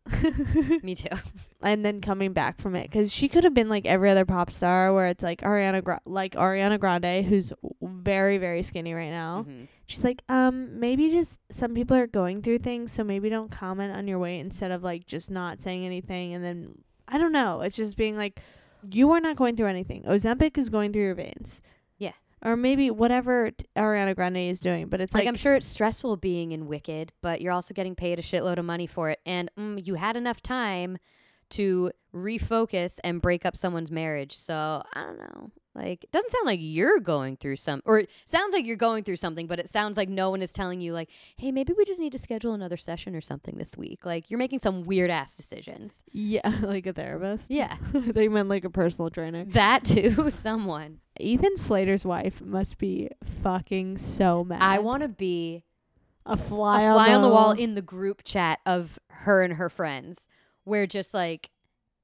[0.82, 1.08] me too.
[1.62, 4.50] and then coming back from it because she could have been like every other pop
[4.50, 9.44] star where it's like Ariana Gra- like Ariana Grande who's very very skinny right now.
[9.48, 9.68] Mhm.
[9.86, 13.94] She's like um maybe just some people are going through things so maybe don't comment
[13.96, 16.74] on your weight instead of like just not saying anything and then
[17.06, 18.40] I don't know it's just being like
[18.90, 20.02] you are not going through anything.
[20.02, 21.60] Ozempic is going through your veins.
[21.98, 22.12] Yeah.
[22.44, 25.66] Or maybe whatever t- Ariana Grande is doing, but it's like, like, I'm sure it's
[25.66, 29.20] stressful being in Wicked, but you're also getting paid a shitload of money for it,
[29.26, 30.98] and mm, you had enough time
[31.50, 34.36] to refocus and break up someone's marriage.
[34.36, 35.50] So I don't know.
[35.78, 39.04] Like, it doesn't sound like you're going through some, or it sounds like you're going
[39.04, 41.84] through something, but it sounds like no one is telling you, like, hey, maybe we
[41.84, 44.04] just need to schedule another session or something this week.
[44.04, 46.02] Like, you're making some weird ass decisions.
[46.10, 47.50] yeah, like a therapist.
[47.50, 49.44] Yeah, they meant like a personal trainer.
[49.46, 50.30] that too.
[50.30, 50.98] Someone.
[51.20, 53.08] Ethan Slater's wife must be
[53.42, 54.62] fucking so mad.
[54.62, 55.64] I want to be
[56.26, 59.68] a fly, a fly on the wall in the group chat of her and her
[59.68, 60.28] friends
[60.64, 61.50] where just like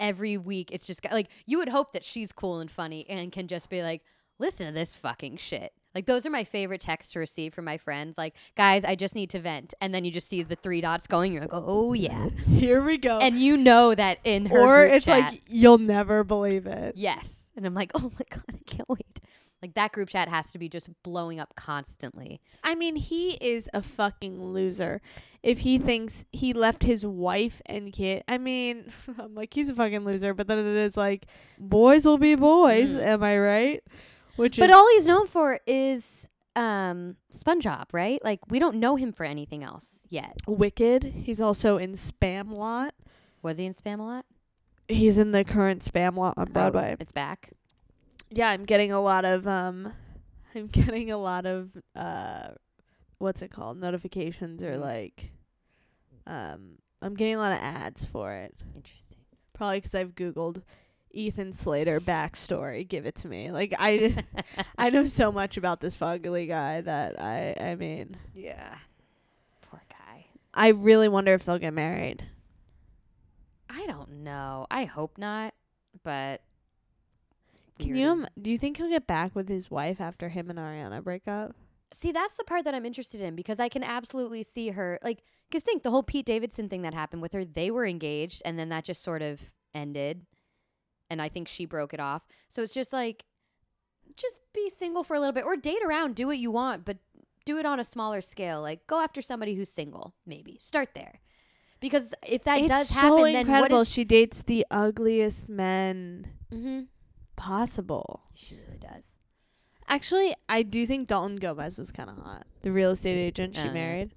[0.05, 3.49] every week it's just like you would hope that she's cool and funny and can
[3.49, 4.03] just be like
[4.39, 5.73] listen to this fucking shit.
[5.95, 9.15] Like those are my favorite texts to receive from my friends like guys i just
[9.15, 9.75] need to vent.
[9.81, 12.29] And then you just see the three dots going you're like oh yeah.
[12.49, 13.19] Here we go.
[13.19, 16.97] and you know that in her or it's chat- like you'll never believe it.
[16.97, 17.51] yes.
[17.57, 19.21] And i'm like oh my god i can't wait
[19.65, 23.69] like that group chat has to be just blowing up constantly I mean, he is
[23.75, 25.01] a fucking loser.
[25.43, 29.75] If he thinks he left his wife and kid, I mean, I'm like he's a
[29.75, 30.33] fucking loser.
[30.35, 31.27] But then it is like
[31.59, 32.91] boys will be boys.
[32.93, 33.07] Mm.
[33.07, 33.83] Am I right?
[34.37, 38.23] which But all he's known for is um SpongeBob, right?
[38.25, 40.37] Like we don't know him for anything else yet.
[40.47, 41.05] Wicked.
[41.05, 42.91] He's also in Spamalot.
[43.43, 44.23] Was he in Spamalot?
[44.89, 46.97] He's in the current Spamalot on Oh, Broadway.
[47.01, 47.53] it's back.
[48.31, 49.93] Yeah, I'm getting a lot of um
[50.55, 52.49] I'm getting a lot of uh
[53.19, 53.79] what's it called?
[53.79, 54.81] Notifications or Mhm.
[54.81, 55.31] like
[56.27, 58.55] um I'm getting a lot of ads for it.
[58.75, 59.19] Interesting.
[59.53, 60.63] Probably 'cause I've googled
[61.11, 62.87] Ethan Slater backstory.
[62.89, 63.51] Give it to me.
[63.53, 64.25] Like I
[64.79, 68.79] I know so much about this fugly guy that I I mean, yeah.
[69.63, 70.27] Poor guy.
[70.53, 72.23] I really wonder if they'll get married.
[73.69, 74.67] I don't know.
[74.71, 75.55] I hope not,
[76.05, 76.43] but
[77.79, 80.59] Can you im- do you think he'll get back with his wife after him and
[80.59, 81.55] Ariana break up?
[81.93, 85.23] See, that's the part that I'm interested in because I can absolutely see her like
[85.51, 88.59] cuz think the whole Pete Davidson thing that happened with her, they were engaged and
[88.59, 89.41] then that just sort of
[89.75, 90.27] ended
[91.11, 92.23] and I think she broke it off.
[92.49, 93.25] So it's just like
[94.17, 96.99] just be single for a little bit or date around, do what you want, but
[97.45, 98.61] do it on a smaller scale.
[98.63, 100.57] Like go after somebody who's single, maybe.
[100.61, 101.21] Start there.
[101.81, 103.79] Because if that it's does so happen then incredible.
[103.79, 106.87] what is she dates the ugliest men Mhm.
[107.37, 108.23] Possible.
[108.35, 109.19] She really does.
[109.87, 112.47] Actually, I do think Dalton Gomez was kind of hot.
[112.63, 113.73] The real estate agent she yeah.
[113.73, 114.15] married,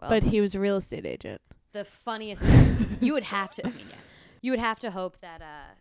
[0.00, 1.40] Well, but he was a real estate agent.
[1.72, 3.96] the funniest thing you would have to I mean yeah.
[4.42, 5.74] You would have to hope that uh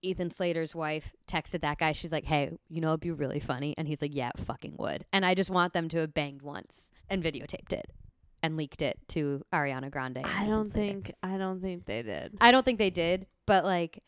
[0.00, 1.90] Ethan Slater's wife texted that guy.
[1.92, 4.76] She's like, "Hey, you know it'd be really funny." And he's like, "Yeah, it fucking
[4.78, 7.90] would." And I just want them to have banged once and videotaped it
[8.40, 10.18] and leaked it to Ariana Grande.
[10.18, 10.92] and I Ethan don't Slater.
[10.92, 12.36] think I don't think they did.
[12.40, 14.00] I don't think they did, but like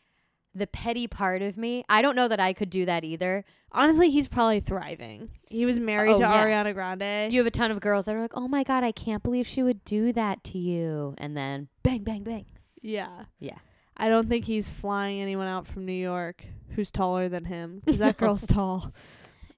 [0.53, 3.45] the petty part of me, I don't know that I could do that either.
[3.71, 5.29] Honestly, he's probably thriving.
[5.49, 6.45] He was married Oh, to yeah.
[6.45, 7.31] Ariana Grande.
[7.31, 9.47] You have a ton of girls that are like, "Oh my god, I can't believe
[9.47, 12.45] she would do that to you," and then bang, bang, bang.
[12.81, 13.25] yeah.
[13.39, 13.57] Yeah.
[13.97, 16.43] I don't think he's flying anyone out from New York
[16.75, 18.91] who's taller than him because that girl's tall.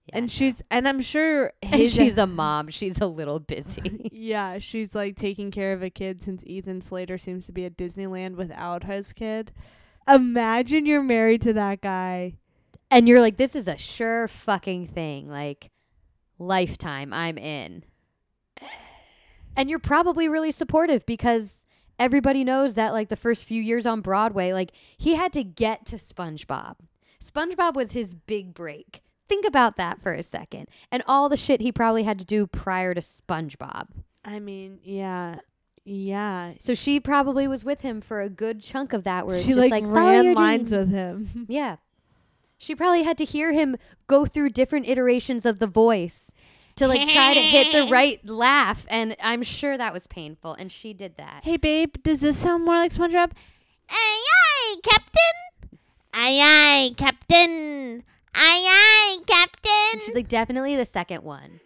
[0.08, 2.68] Yeah, and she's and I'm sure and she's a mom.
[2.70, 4.10] She's a little busy.
[4.12, 7.78] yeah, she's like taking care of a kid since Ethan Slater seems to be at
[7.78, 9.52] Disneyland without his kid.
[10.08, 12.34] Imagine you're married to that guy.
[12.92, 15.28] and you're like, this is a sure fucking thing.
[15.28, 15.72] Like,
[16.38, 17.84] lifetime, I'm in.
[19.56, 21.66] And you're probably really supportive because
[22.00, 25.86] everybody knows that, like, the first few years on Broadway, like, he had to get
[25.88, 26.76] to SpongeBob.
[27.24, 29.02] SpongeBob was his big break.
[29.28, 30.68] Think about that for a second.
[30.92, 33.88] And all the shit he probably had to do prior to SpongeBob.
[34.26, 35.38] I mean, yeah.
[35.86, 36.54] Yeah.
[36.60, 39.58] So she probably was with him for a good chunk of that where she just
[39.60, 40.88] like, like, ran your lines dreams.
[40.88, 41.46] with him.
[41.50, 41.78] Yeah.
[42.58, 43.76] She probably had to hear him
[44.08, 46.32] go through different iterations of the voice
[46.78, 48.86] to like try to hit the right laugh.
[48.90, 50.54] And I'm sure that was painful.
[50.54, 51.42] And she did that.
[51.44, 53.32] hey babe, does this sound more like SpongeBob?
[53.90, 55.70] Aye, aye, Captain.
[56.14, 58.04] Aye, aye, Captain.
[58.34, 60.00] Aye, aye, And Captain.
[60.00, 61.60] she's like, definitely the second one.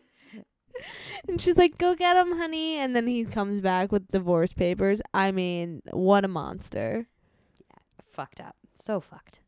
[1.28, 5.02] And she's like, "Go get him, honey." And then he comes back with divorce papers.
[5.14, 7.08] I mean, what a monster.
[7.60, 7.78] Yeah,
[8.14, 8.56] fucked up.
[8.80, 9.40] So fucked.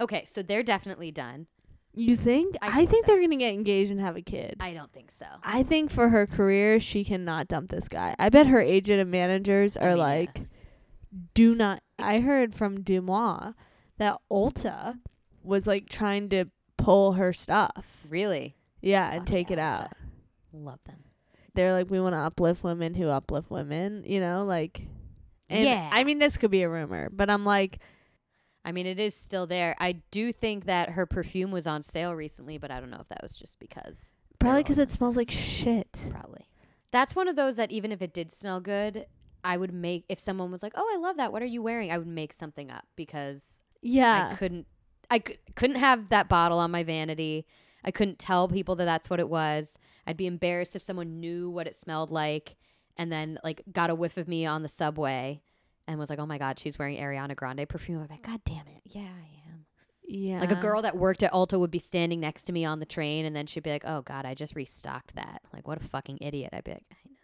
[0.00, 1.46] Okay, so they're definitely done.
[1.94, 2.56] You think?
[2.60, 3.12] I I, think so.
[3.12, 4.56] they're going to get engaged and have a kid.
[4.60, 5.24] I don't think so.
[5.42, 8.14] I think for her career, she cannot dump this guy.
[8.18, 10.02] I bet her agent and managers I are oh, yeah.
[10.02, 10.42] like,
[11.32, 11.82] do not.
[11.98, 13.54] I heard from DeuxMoi
[13.96, 14.98] that Ulta
[15.42, 18.04] was like trying to pull her stuff.
[18.06, 18.56] Really?
[18.82, 19.92] Yeah, and Fucking take it out.
[20.64, 20.98] Love them.
[21.54, 24.44] They're like, we want to uplift women who uplift women, you know?
[24.44, 24.82] Like,
[25.48, 25.88] and Yeah.
[25.92, 27.78] I mean, this could be a rumor, but I'm like,
[28.64, 29.74] I mean, it is still there.
[29.78, 33.08] I do think that her perfume was on sale recently, but I don't know if
[33.08, 34.12] that was just because.
[34.38, 36.08] probably because it smells like shit.
[36.10, 36.48] Probably.
[36.92, 39.06] That's one of those that even if it did smell good,
[39.44, 41.32] I would make if someone was like, "Oh, I love that.
[41.32, 44.30] What are you wearing?" I would make something up because Yeah.
[44.32, 44.66] I couldn't
[45.10, 47.46] I c- couldn't have that bottle on my vanity.
[47.84, 49.74] I couldn't tell people that that's what it was.
[50.06, 52.56] I'd be embarrassed if someone knew what it smelled like
[52.96, 55.40] and then like got a whiff of me on the subway
[55.88, 58.66] and was like, "Oh my god, she's wearing Ariana Grande perfume." I'm like, "God damn
[58.68, 58.82] it.
[58.84, 59.66] Yeah, I am."
[60.08, 60.40] yeah.
[60.40, 62.86] Like a girl that worked at Ulta would be standing next to me on the
[62.86, 65.84] train and then she'd be like, "Oh god, I just restocked that." Like, what a
[65.88, 66.50] fucking idiot.
[66.52, 67.16] I'd be like, "I know."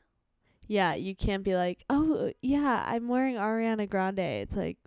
[0.69, 4.21] Yeah, you can't be like, oh, yeah, I'm wearing Ariana Grande.
[4.21, 4.79] It's like,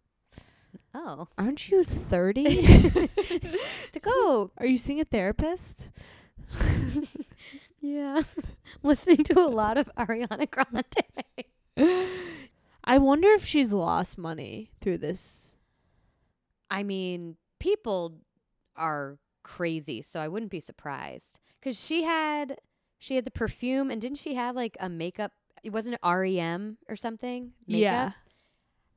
[0.93, 1.27] Oh.
[1.37, 2.43] aren't you 30?
[2.47, 5.91] It's like, "Oh, Are you seeing a therapist?
[7.85, 8.21] yeah."
[8.83, 12.05] Listening to a lot of Ariana Grande.
[12.83, 15.55] I wonder if she's lost money through this.
[16.69, 18.19] I mean, people
[18.75, 21.39] are crazy, so I wouldn't be surprised.
[21.61, 22.59] Cause she had
[22.99, 25.31] she had the perfume, and didn't she have like a makeup?
[25.63, 27.53] It wasn't REM or something.
[27.67, 27.81] Makeup?
[27.81, 28.11] Yeah.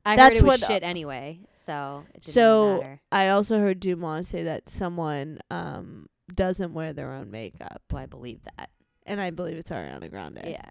[0.05, 1.39] I That's heard it was what- shit anyway.
[1.65, 3.01] So So matter.
[3.11, 8.05] I also heard DeuxMoi say that someone um doesn't wear their own makeup, Well, I
[8.05, 8.69] believe that.
[9.09, 10.41] And I believe it's Ariana Grande.
[10.45, 10.69] Yeah.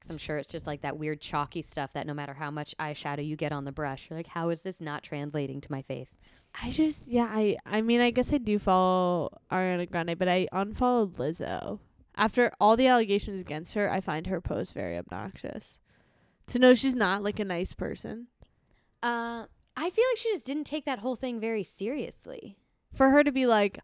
[0.00, 2.74] 'Cause I'm sure it's just like that weird chalky stuff that no matter how much
[2.78, 5.82] eyeshadow you get on the brush, you're like, how is this not translating to my
[5.82, 6.16] face?
[6.62, 10.48] I just yeah I I mean I guess I do follow Ariana Grande, but I
[10.52, 11.80] unfollowed Lizzo
[12.14, 13.90] after all the allegations against her.
[13.90, 15.80] I find her post very obnoxious.
[16.48, 18.28] To know she's not like a nice person.
[19.02, 22.56] Uh, I feel like she just didn't take that whole thing very seriously.
[22.94, 23.80] For her to be like,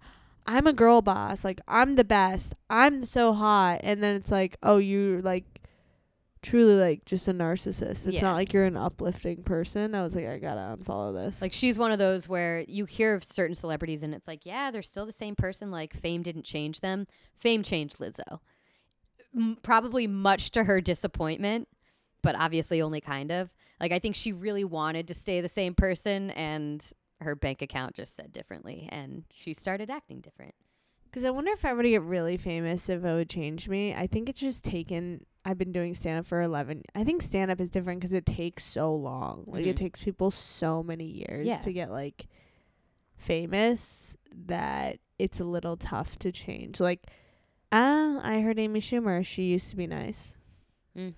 [0.46, 4.56] I'm a girl boss, like I'm the best, I'm so hot, and then it's like,
[4.62, 5.44] oh, you're like
[6.42, 8.06] truly like just a narcissist.
[8.06, 8.22] It's Yeah.
[8.22, 9.94] not like you're an uplifting person.
[9.94, 11.40] I was like, I gotta unfollow this.
[11.40, 14.72] Like she's one of those where you hear of certain celebrities and it's like, yeah,
[14.72, 15.70] they're still the same person.
[15.70, 17.06] Like fame didn't change them.
[17.36, 18.40] Fame changed Lizzo.
[19.36, 21.68] M- probably much to her disappointment,
[22.22, 23.50] but obviously only kind of.
[23.80, 26.84] Like I think she really wanted to stay the same person and
[27.22, 30.54] her bank account just said differently and she started acting different.
[31.04, 33.94] Because I wonder if I were to get really famous, if it would change me.
[33.94, 35.26] I think it's just taken.
[35.44, 36.84] I've been doing stand up for 11.
[36.94, 39.44] I think stand up is different because it takes so long.
[39.46, 39.80] Like, it Mhm.
[39.80, 41.58] takes people so many years Yeah.
[41.58, 42.28] to get, like,
[43.16, 46.80] famous that it's a little tough to change.
[46.80, 47.06] Like,
[47.70, 49.24] ah, I heard Amy Schumer.
[49.24, 50.36] She used to be nice.
[50.96, 51.14] Mm.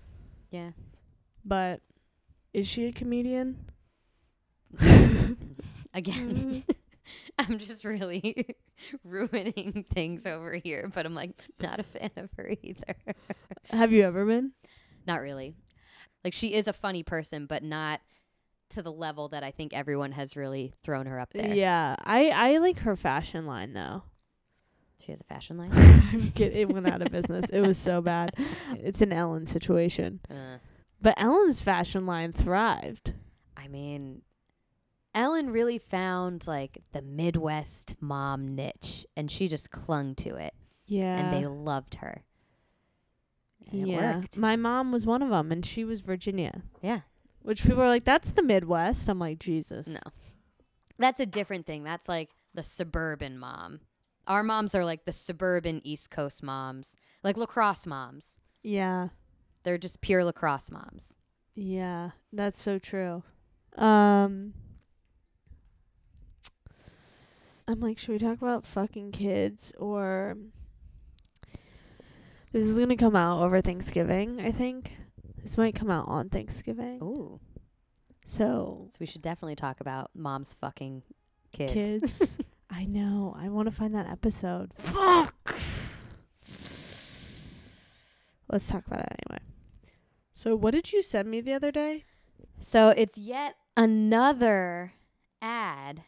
[0.51, 0.71] Yeah.
[1.45, 1.81] But
[2.53, 3.65] is she a comedian?
[5.95, 6.63] Again,
[7.39, 8.45] I'm just really
[9.03, 12.95] ruining things over here, but I'm like not a fan of her either.
[13.71, 14.51] Have you ever been?
[15.07, 15.55] Not really.
[16.23, 18.01] Like she is a funny person, but not
[18.71, 21.53] to the level that I think everyone has really thrown her up there.
[21.53, 21.95] Yeah.
[22.03, 24.03] I, I like her fashion line, though.
[24.99, 25.71] She has a fashion line.
[25.73, 26.57] I'm kidding.
[26.59, 27.45] It went out of business.
[27.51, 28.31] It was so bad.
[28.73, 30.19] It's an Ellen situation.
[30.29, 30.57] uh,
[31.01, 33.13] But Ellen's fashion line thrived.
[33.55, 34.21] I mean,
[35.15, 40.53] Ellen really found like the Midwest mom niche, and she just clung to it,
[40.85, 41.17] Yeah.
[41.17, 42.23] and they loved her.
[43.71, 44.17] And it yeah.
[44.17, 44.37] worked.
[44.37, 46.63] My mom was one of them, and she was Virginia.
[46.81, 47.01] Yeah.
[47.41, 49.07] Which people are like, that's the Midwest.
[49.07, 49.87] I'm like, Jesus.
[49.87, 49.99] No.
[50.97, 51.83] That's a different thing.
[51.83, 53.79] That's like the suburban mom.
[54.27, 58.37] Our moms are like the suburban East Coast moms, like lacrosse moms.
[58.63, 59.09] Yeah.
[59.63, 61.13] They're just pure lacrosse moms.
[61.55, 62.11] Yeah.
[62.33, 63.23] That's so true.
[63.77, 64.53] Um.
[67.67, 70.37] I'm like, should we talk about fucking kids or.
[72.51, 74.97] This is going to come out over Thanksgiving, I think.
[75.41, 76.99] This might come out on Thanksgiving.
[77.01, 77.39] Ooh.
[78.25, 81.03] So, So we should definitely talk about moms fucking
[81.51, 81.73] kids.
[81.73, 82.37] kids.
[82.69, 83.35] I know.
[83.37, 84.71] I want to find that episode.
[84.77, 85.55] Fuck.
[88.49, 89.43] Let's talk about it anyway.
[90.33, 92.05] So, what did you send me the other day?
[92.59, 94.93] So it's yet another
[95.41, 96.03] ad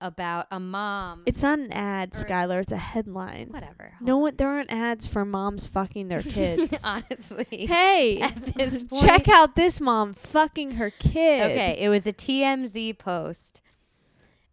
[0.00, 1.22] about a mom.
[1.26, 2.60] It's not an ad, Or- Skylar.
[2.62, 3.48] It's a headline.
[3.50, 3.94] whatever.
[4.00, 4.36] No one.
[4.36, 6.78] There aren't ads for moms fucking their kids.
[6.84, 7.46] Honestly.
[7.50, 9.02] hey, At this point.
[9.02, 11.42] check out this mom fucking her kid.
[11.50, 13.60] Okay, it was a TMZ post.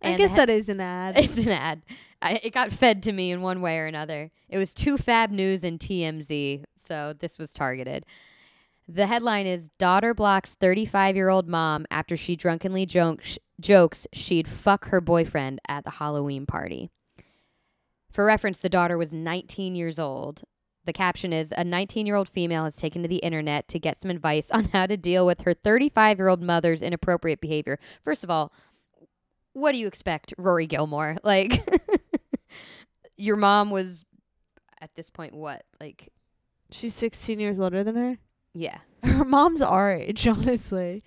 [0.03, 1.17] I guess that is an ad.
[1.17, 1.81] It's an ad.
[2.23, 4.31] I, it got fed to me in one way or another.
[4.49, 8.05] It was Toofab News and TMZ, so this was targeted.
[8.87, 14.47] The headline is Daughter blocks 35 year old mom after she drunkenly jokes, jokes she'd
[14.47, 16.89] fuck her boyfriend at the Halloween party.
[18.11, 20.43] For reference, the daughter was 19 years old.
[20.85, 24.01] The caption is A 19 year old female has taken to the internet to get
[24.01, 27.77] some advice on how to deal with her 35 year old mother's inappropriate behavior.
[28.03, 28.51] First of all,
[29.53, 31.17] what do you expect, Rory Gilmore?
[31.23, 31.61] Like,
[33.17, 34.05] your mom was
[34.81, 35.63] at this point what?
[35.79, 36.09] Like,
[36.71, 38.17] She's 16 years older than her.
[38.53, 38.79] yeah.
[39.03, 41.03] Her mom's our age, honestly.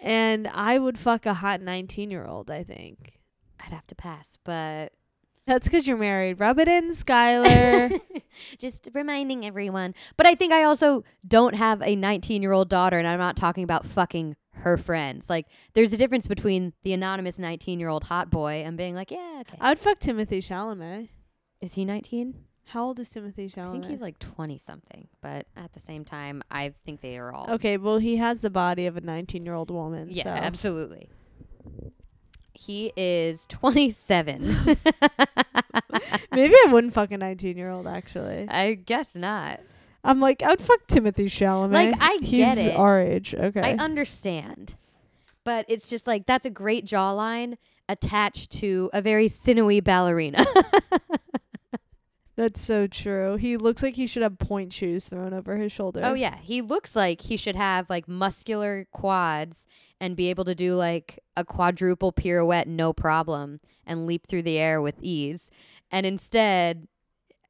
[0.00, 3.18] And I would fuck a hot 19 year old, I think.
[3.60, 4.92] I'd have to pass, but
[5.46, 6.38] That's because you're married.
[6.40, 8.00] Rub it in, Skylar.
[8.58, 9.94] just reminding everyone.
[10.16, 13.36] But I think I also don't have a 19 year old daughter, and I'm not
[13.36, 15.30] talking about fucking her friends.
[15.30, 19.10] Like, there's a difference between the anonymous 19 year old hot boy and being like,
[19.10, 19.56] yeah, okay.
[19.60, 21.08] I would fuck Timothée Chalamet.
[21.60, 22.34] Is he 19?
[22.68, 23.68] How old is Timothée Chalamet?
[23.68, 27.32] I think he's like 20 something, but at the same time, I think they are
[27.32, 27.50] all.
[27.52, 30.08] Okay, well, he has the body of a 19 year old woman.
[30.10, 30.30] Yeah, so.
[30.30, 31.08] absolutely.
[32.52, 34.54] He is 27.
[36.34, 38.46] Maybe I wouldn't fuck a 19 year old, actually.
[38.48, 39.60] I guess not.
[40.04, 41.72] I'm like, I'd fuck Timothée Chalamet.
[41.72, 42.76] Like, I He's get it.
[42.76, 43.34] our age.
[43.34, 43.62] Okay.
[43.62, 44.74] I understand.
[45.42, 47.56] But it's just like that's a great jawline
[47.88, 50.44] attached to a very sinewy ballerina.
[52.38, 53.34] That's so true.
[53.34, 56.02] He looks like he should have pointe shoes thrown over his shoulder.
[56.04, 59.66] oh yeah, he looks like he should have like muscular quads
[60.00, 64.56] and be able to do like a quadruple pirouette no problem and leap through the
[64.56, 65.50] air with ease.
[65.90, 66.86] And instead,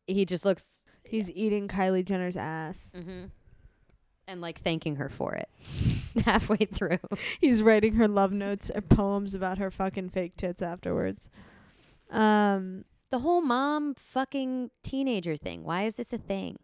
[0.06, 2.94] he just looks He's eating Kylie Jenner's ass.
[2.96, 3.26] mm-hmm,
[4.26, 5.50] and like thanking her for it
[6.24, 6.96] halfway through.
[7.40, 11.28] He's writing her love notes and poems about her fucking fake tits afterwards.
[12.10, 15.64] Um, The whole mom fucking teenager thing.
[15.64, 16.58] Why is this a thing?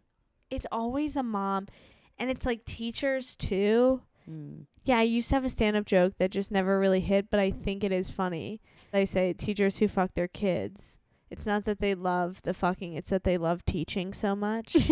[0.49, 1.67] it's always a mom,
[2.17, 4.01] and it's like teachers too.
[4.29, 4.65] Mm.
[4.83, 7.39] Yeah, I used to have a stand up joke that just never really hit, but
[7.39, 8.61] I think it is funny.
[8.93, 10.97] I say teachers who fuck their kids.
[11.29, 14.75] It's not that they love the fucking, it's that they love teaching so much.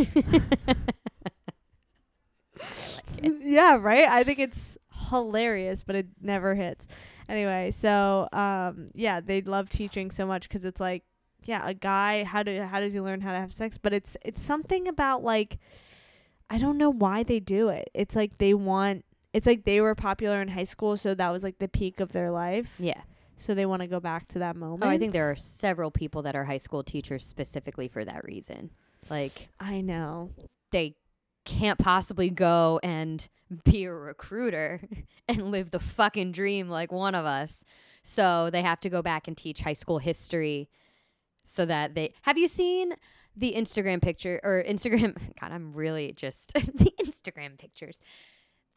[3.21, 4.07] yeah, right?
[4.07, 4.77] I think it's
[5.09, 6.87] hilarious, but it never hits.
[7.29, 11.03] Anyway, so um yeah, they love teaching so much cuz it's like
[11.45, 13.77] yeah, a guy how do how does he learn how to have sex?
[13.77, 15.59] But it's it's something about like
[16.49, 17.89] I don't know why they do it.
[17.93, 21.43] It's like they want it's like they were popular in high school, so that was
[21.43, 22.73] like the peak of their life.
[22.79, 23.01] yeah.
[23.37, 24.83] So they want to go back to that moment.
[24.83, 28.23] Oh, I think there are several people that are high school teachers specifically for that
[28.23, 28.69] reason.
[29.09, 30.31] Like I know.
[30.71, 30.95] they
[31.43, 33.27] can't possibly go and
[33.65, 34.79] be a recruiter
[35.27, 37.57] and live the fucking dream like one of us.
[38.01, 40.69] So they have to go back and teach high school history
[41.45, 42.93] so that they Have you seen
[43.35, 47.99] the Instagram picture or Instagram God, I'm really just the Instagram pictures.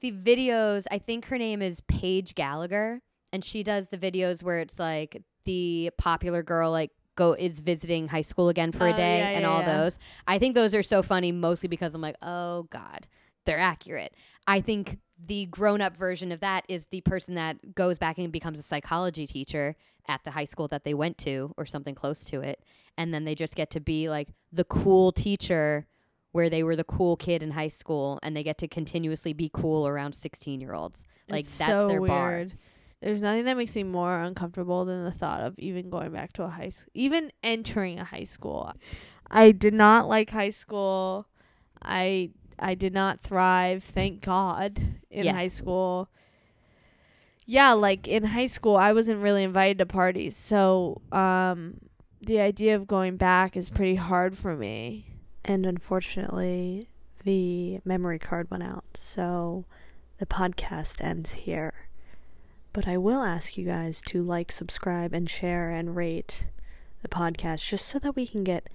[0.01, 3.01] The videos, I think her name is Paige Gallagher
[3.33, 8.09] and she does the videos where it's like the popular girl like go is visiting
[8.09, 9.79] high school again for Oh, a day yeah, and yeah, all yeah.
[9.79, 9.99] those.
[10.27, 13.07] I think those are so funny mostly because I'm like, "Oh god,
[13.47, 14.15] they're accurate."
[14.47, 18.59] I think the grown-up version of that is the person that goes back and becomes
[18.59, 19.77] a psychology teacher
[20.09, 22.63] at the high school that they went to or something close to it,
[22.97, 25.87] and then they just get to be like the cool teacher
[26.33, 29.51] where they were the cool kid in high school and they get to continuously be
[29.53, 31.07] cool around 16-year-olds.
[31.31, 32.31] Like It's that's so their bar.
[32.31, 32.53] weird.
[33.01, 36.45] There's nothing that makes me more uncomfortable than the thought of even going back to
[36.45, 38.73] a high school, even entering a high school.
[39.31, 41.27] I did not like high school.
[41.83, 44.79] I I did not thrive, thank God,
[45.11, 45.33] in Yeah.
[45.35, 46.09] high school.
[47.45, 51.81] Yeah, like in high school, I wasn't really invited to parties, so um,
[52.21, 55.07] the idea of going back is pretty hard for me.
[55.45, 56.89] And unfortunately,
[57.25, 59.65] the memory card went out, so
[60.19, 61.73] the podcast ends here.
[62.73, 66.47] But I will ask you guys to like, subscribe, and share and rate
[67.03, 68.69] the podcast just so that we can get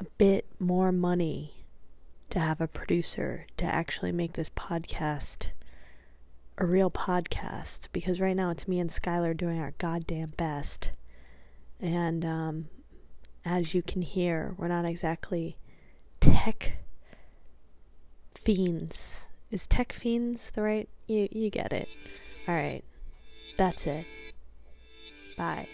[0.00, 1.65] a bit more money
[2.30, 5.50] to have a producer to actually make this podcast
[6.58, 7.88] a real podcast.
[7.92, 10.90] Because right now it's me and Skylar doing our goddamn best.
[11.80, 12.68] And um,
[13.44, 15.56] as you can hear, we're not exactly
[16.20, 16.78] tech
[18.34, 19.26] fiends.
[19.50, 20.88] Is tech fiends the right?
[21.06, 21.88] You you get it.
[22.48, 22.82] All right.
[23.56, 24.06] That's it.
[25.36, 25.66] Bye.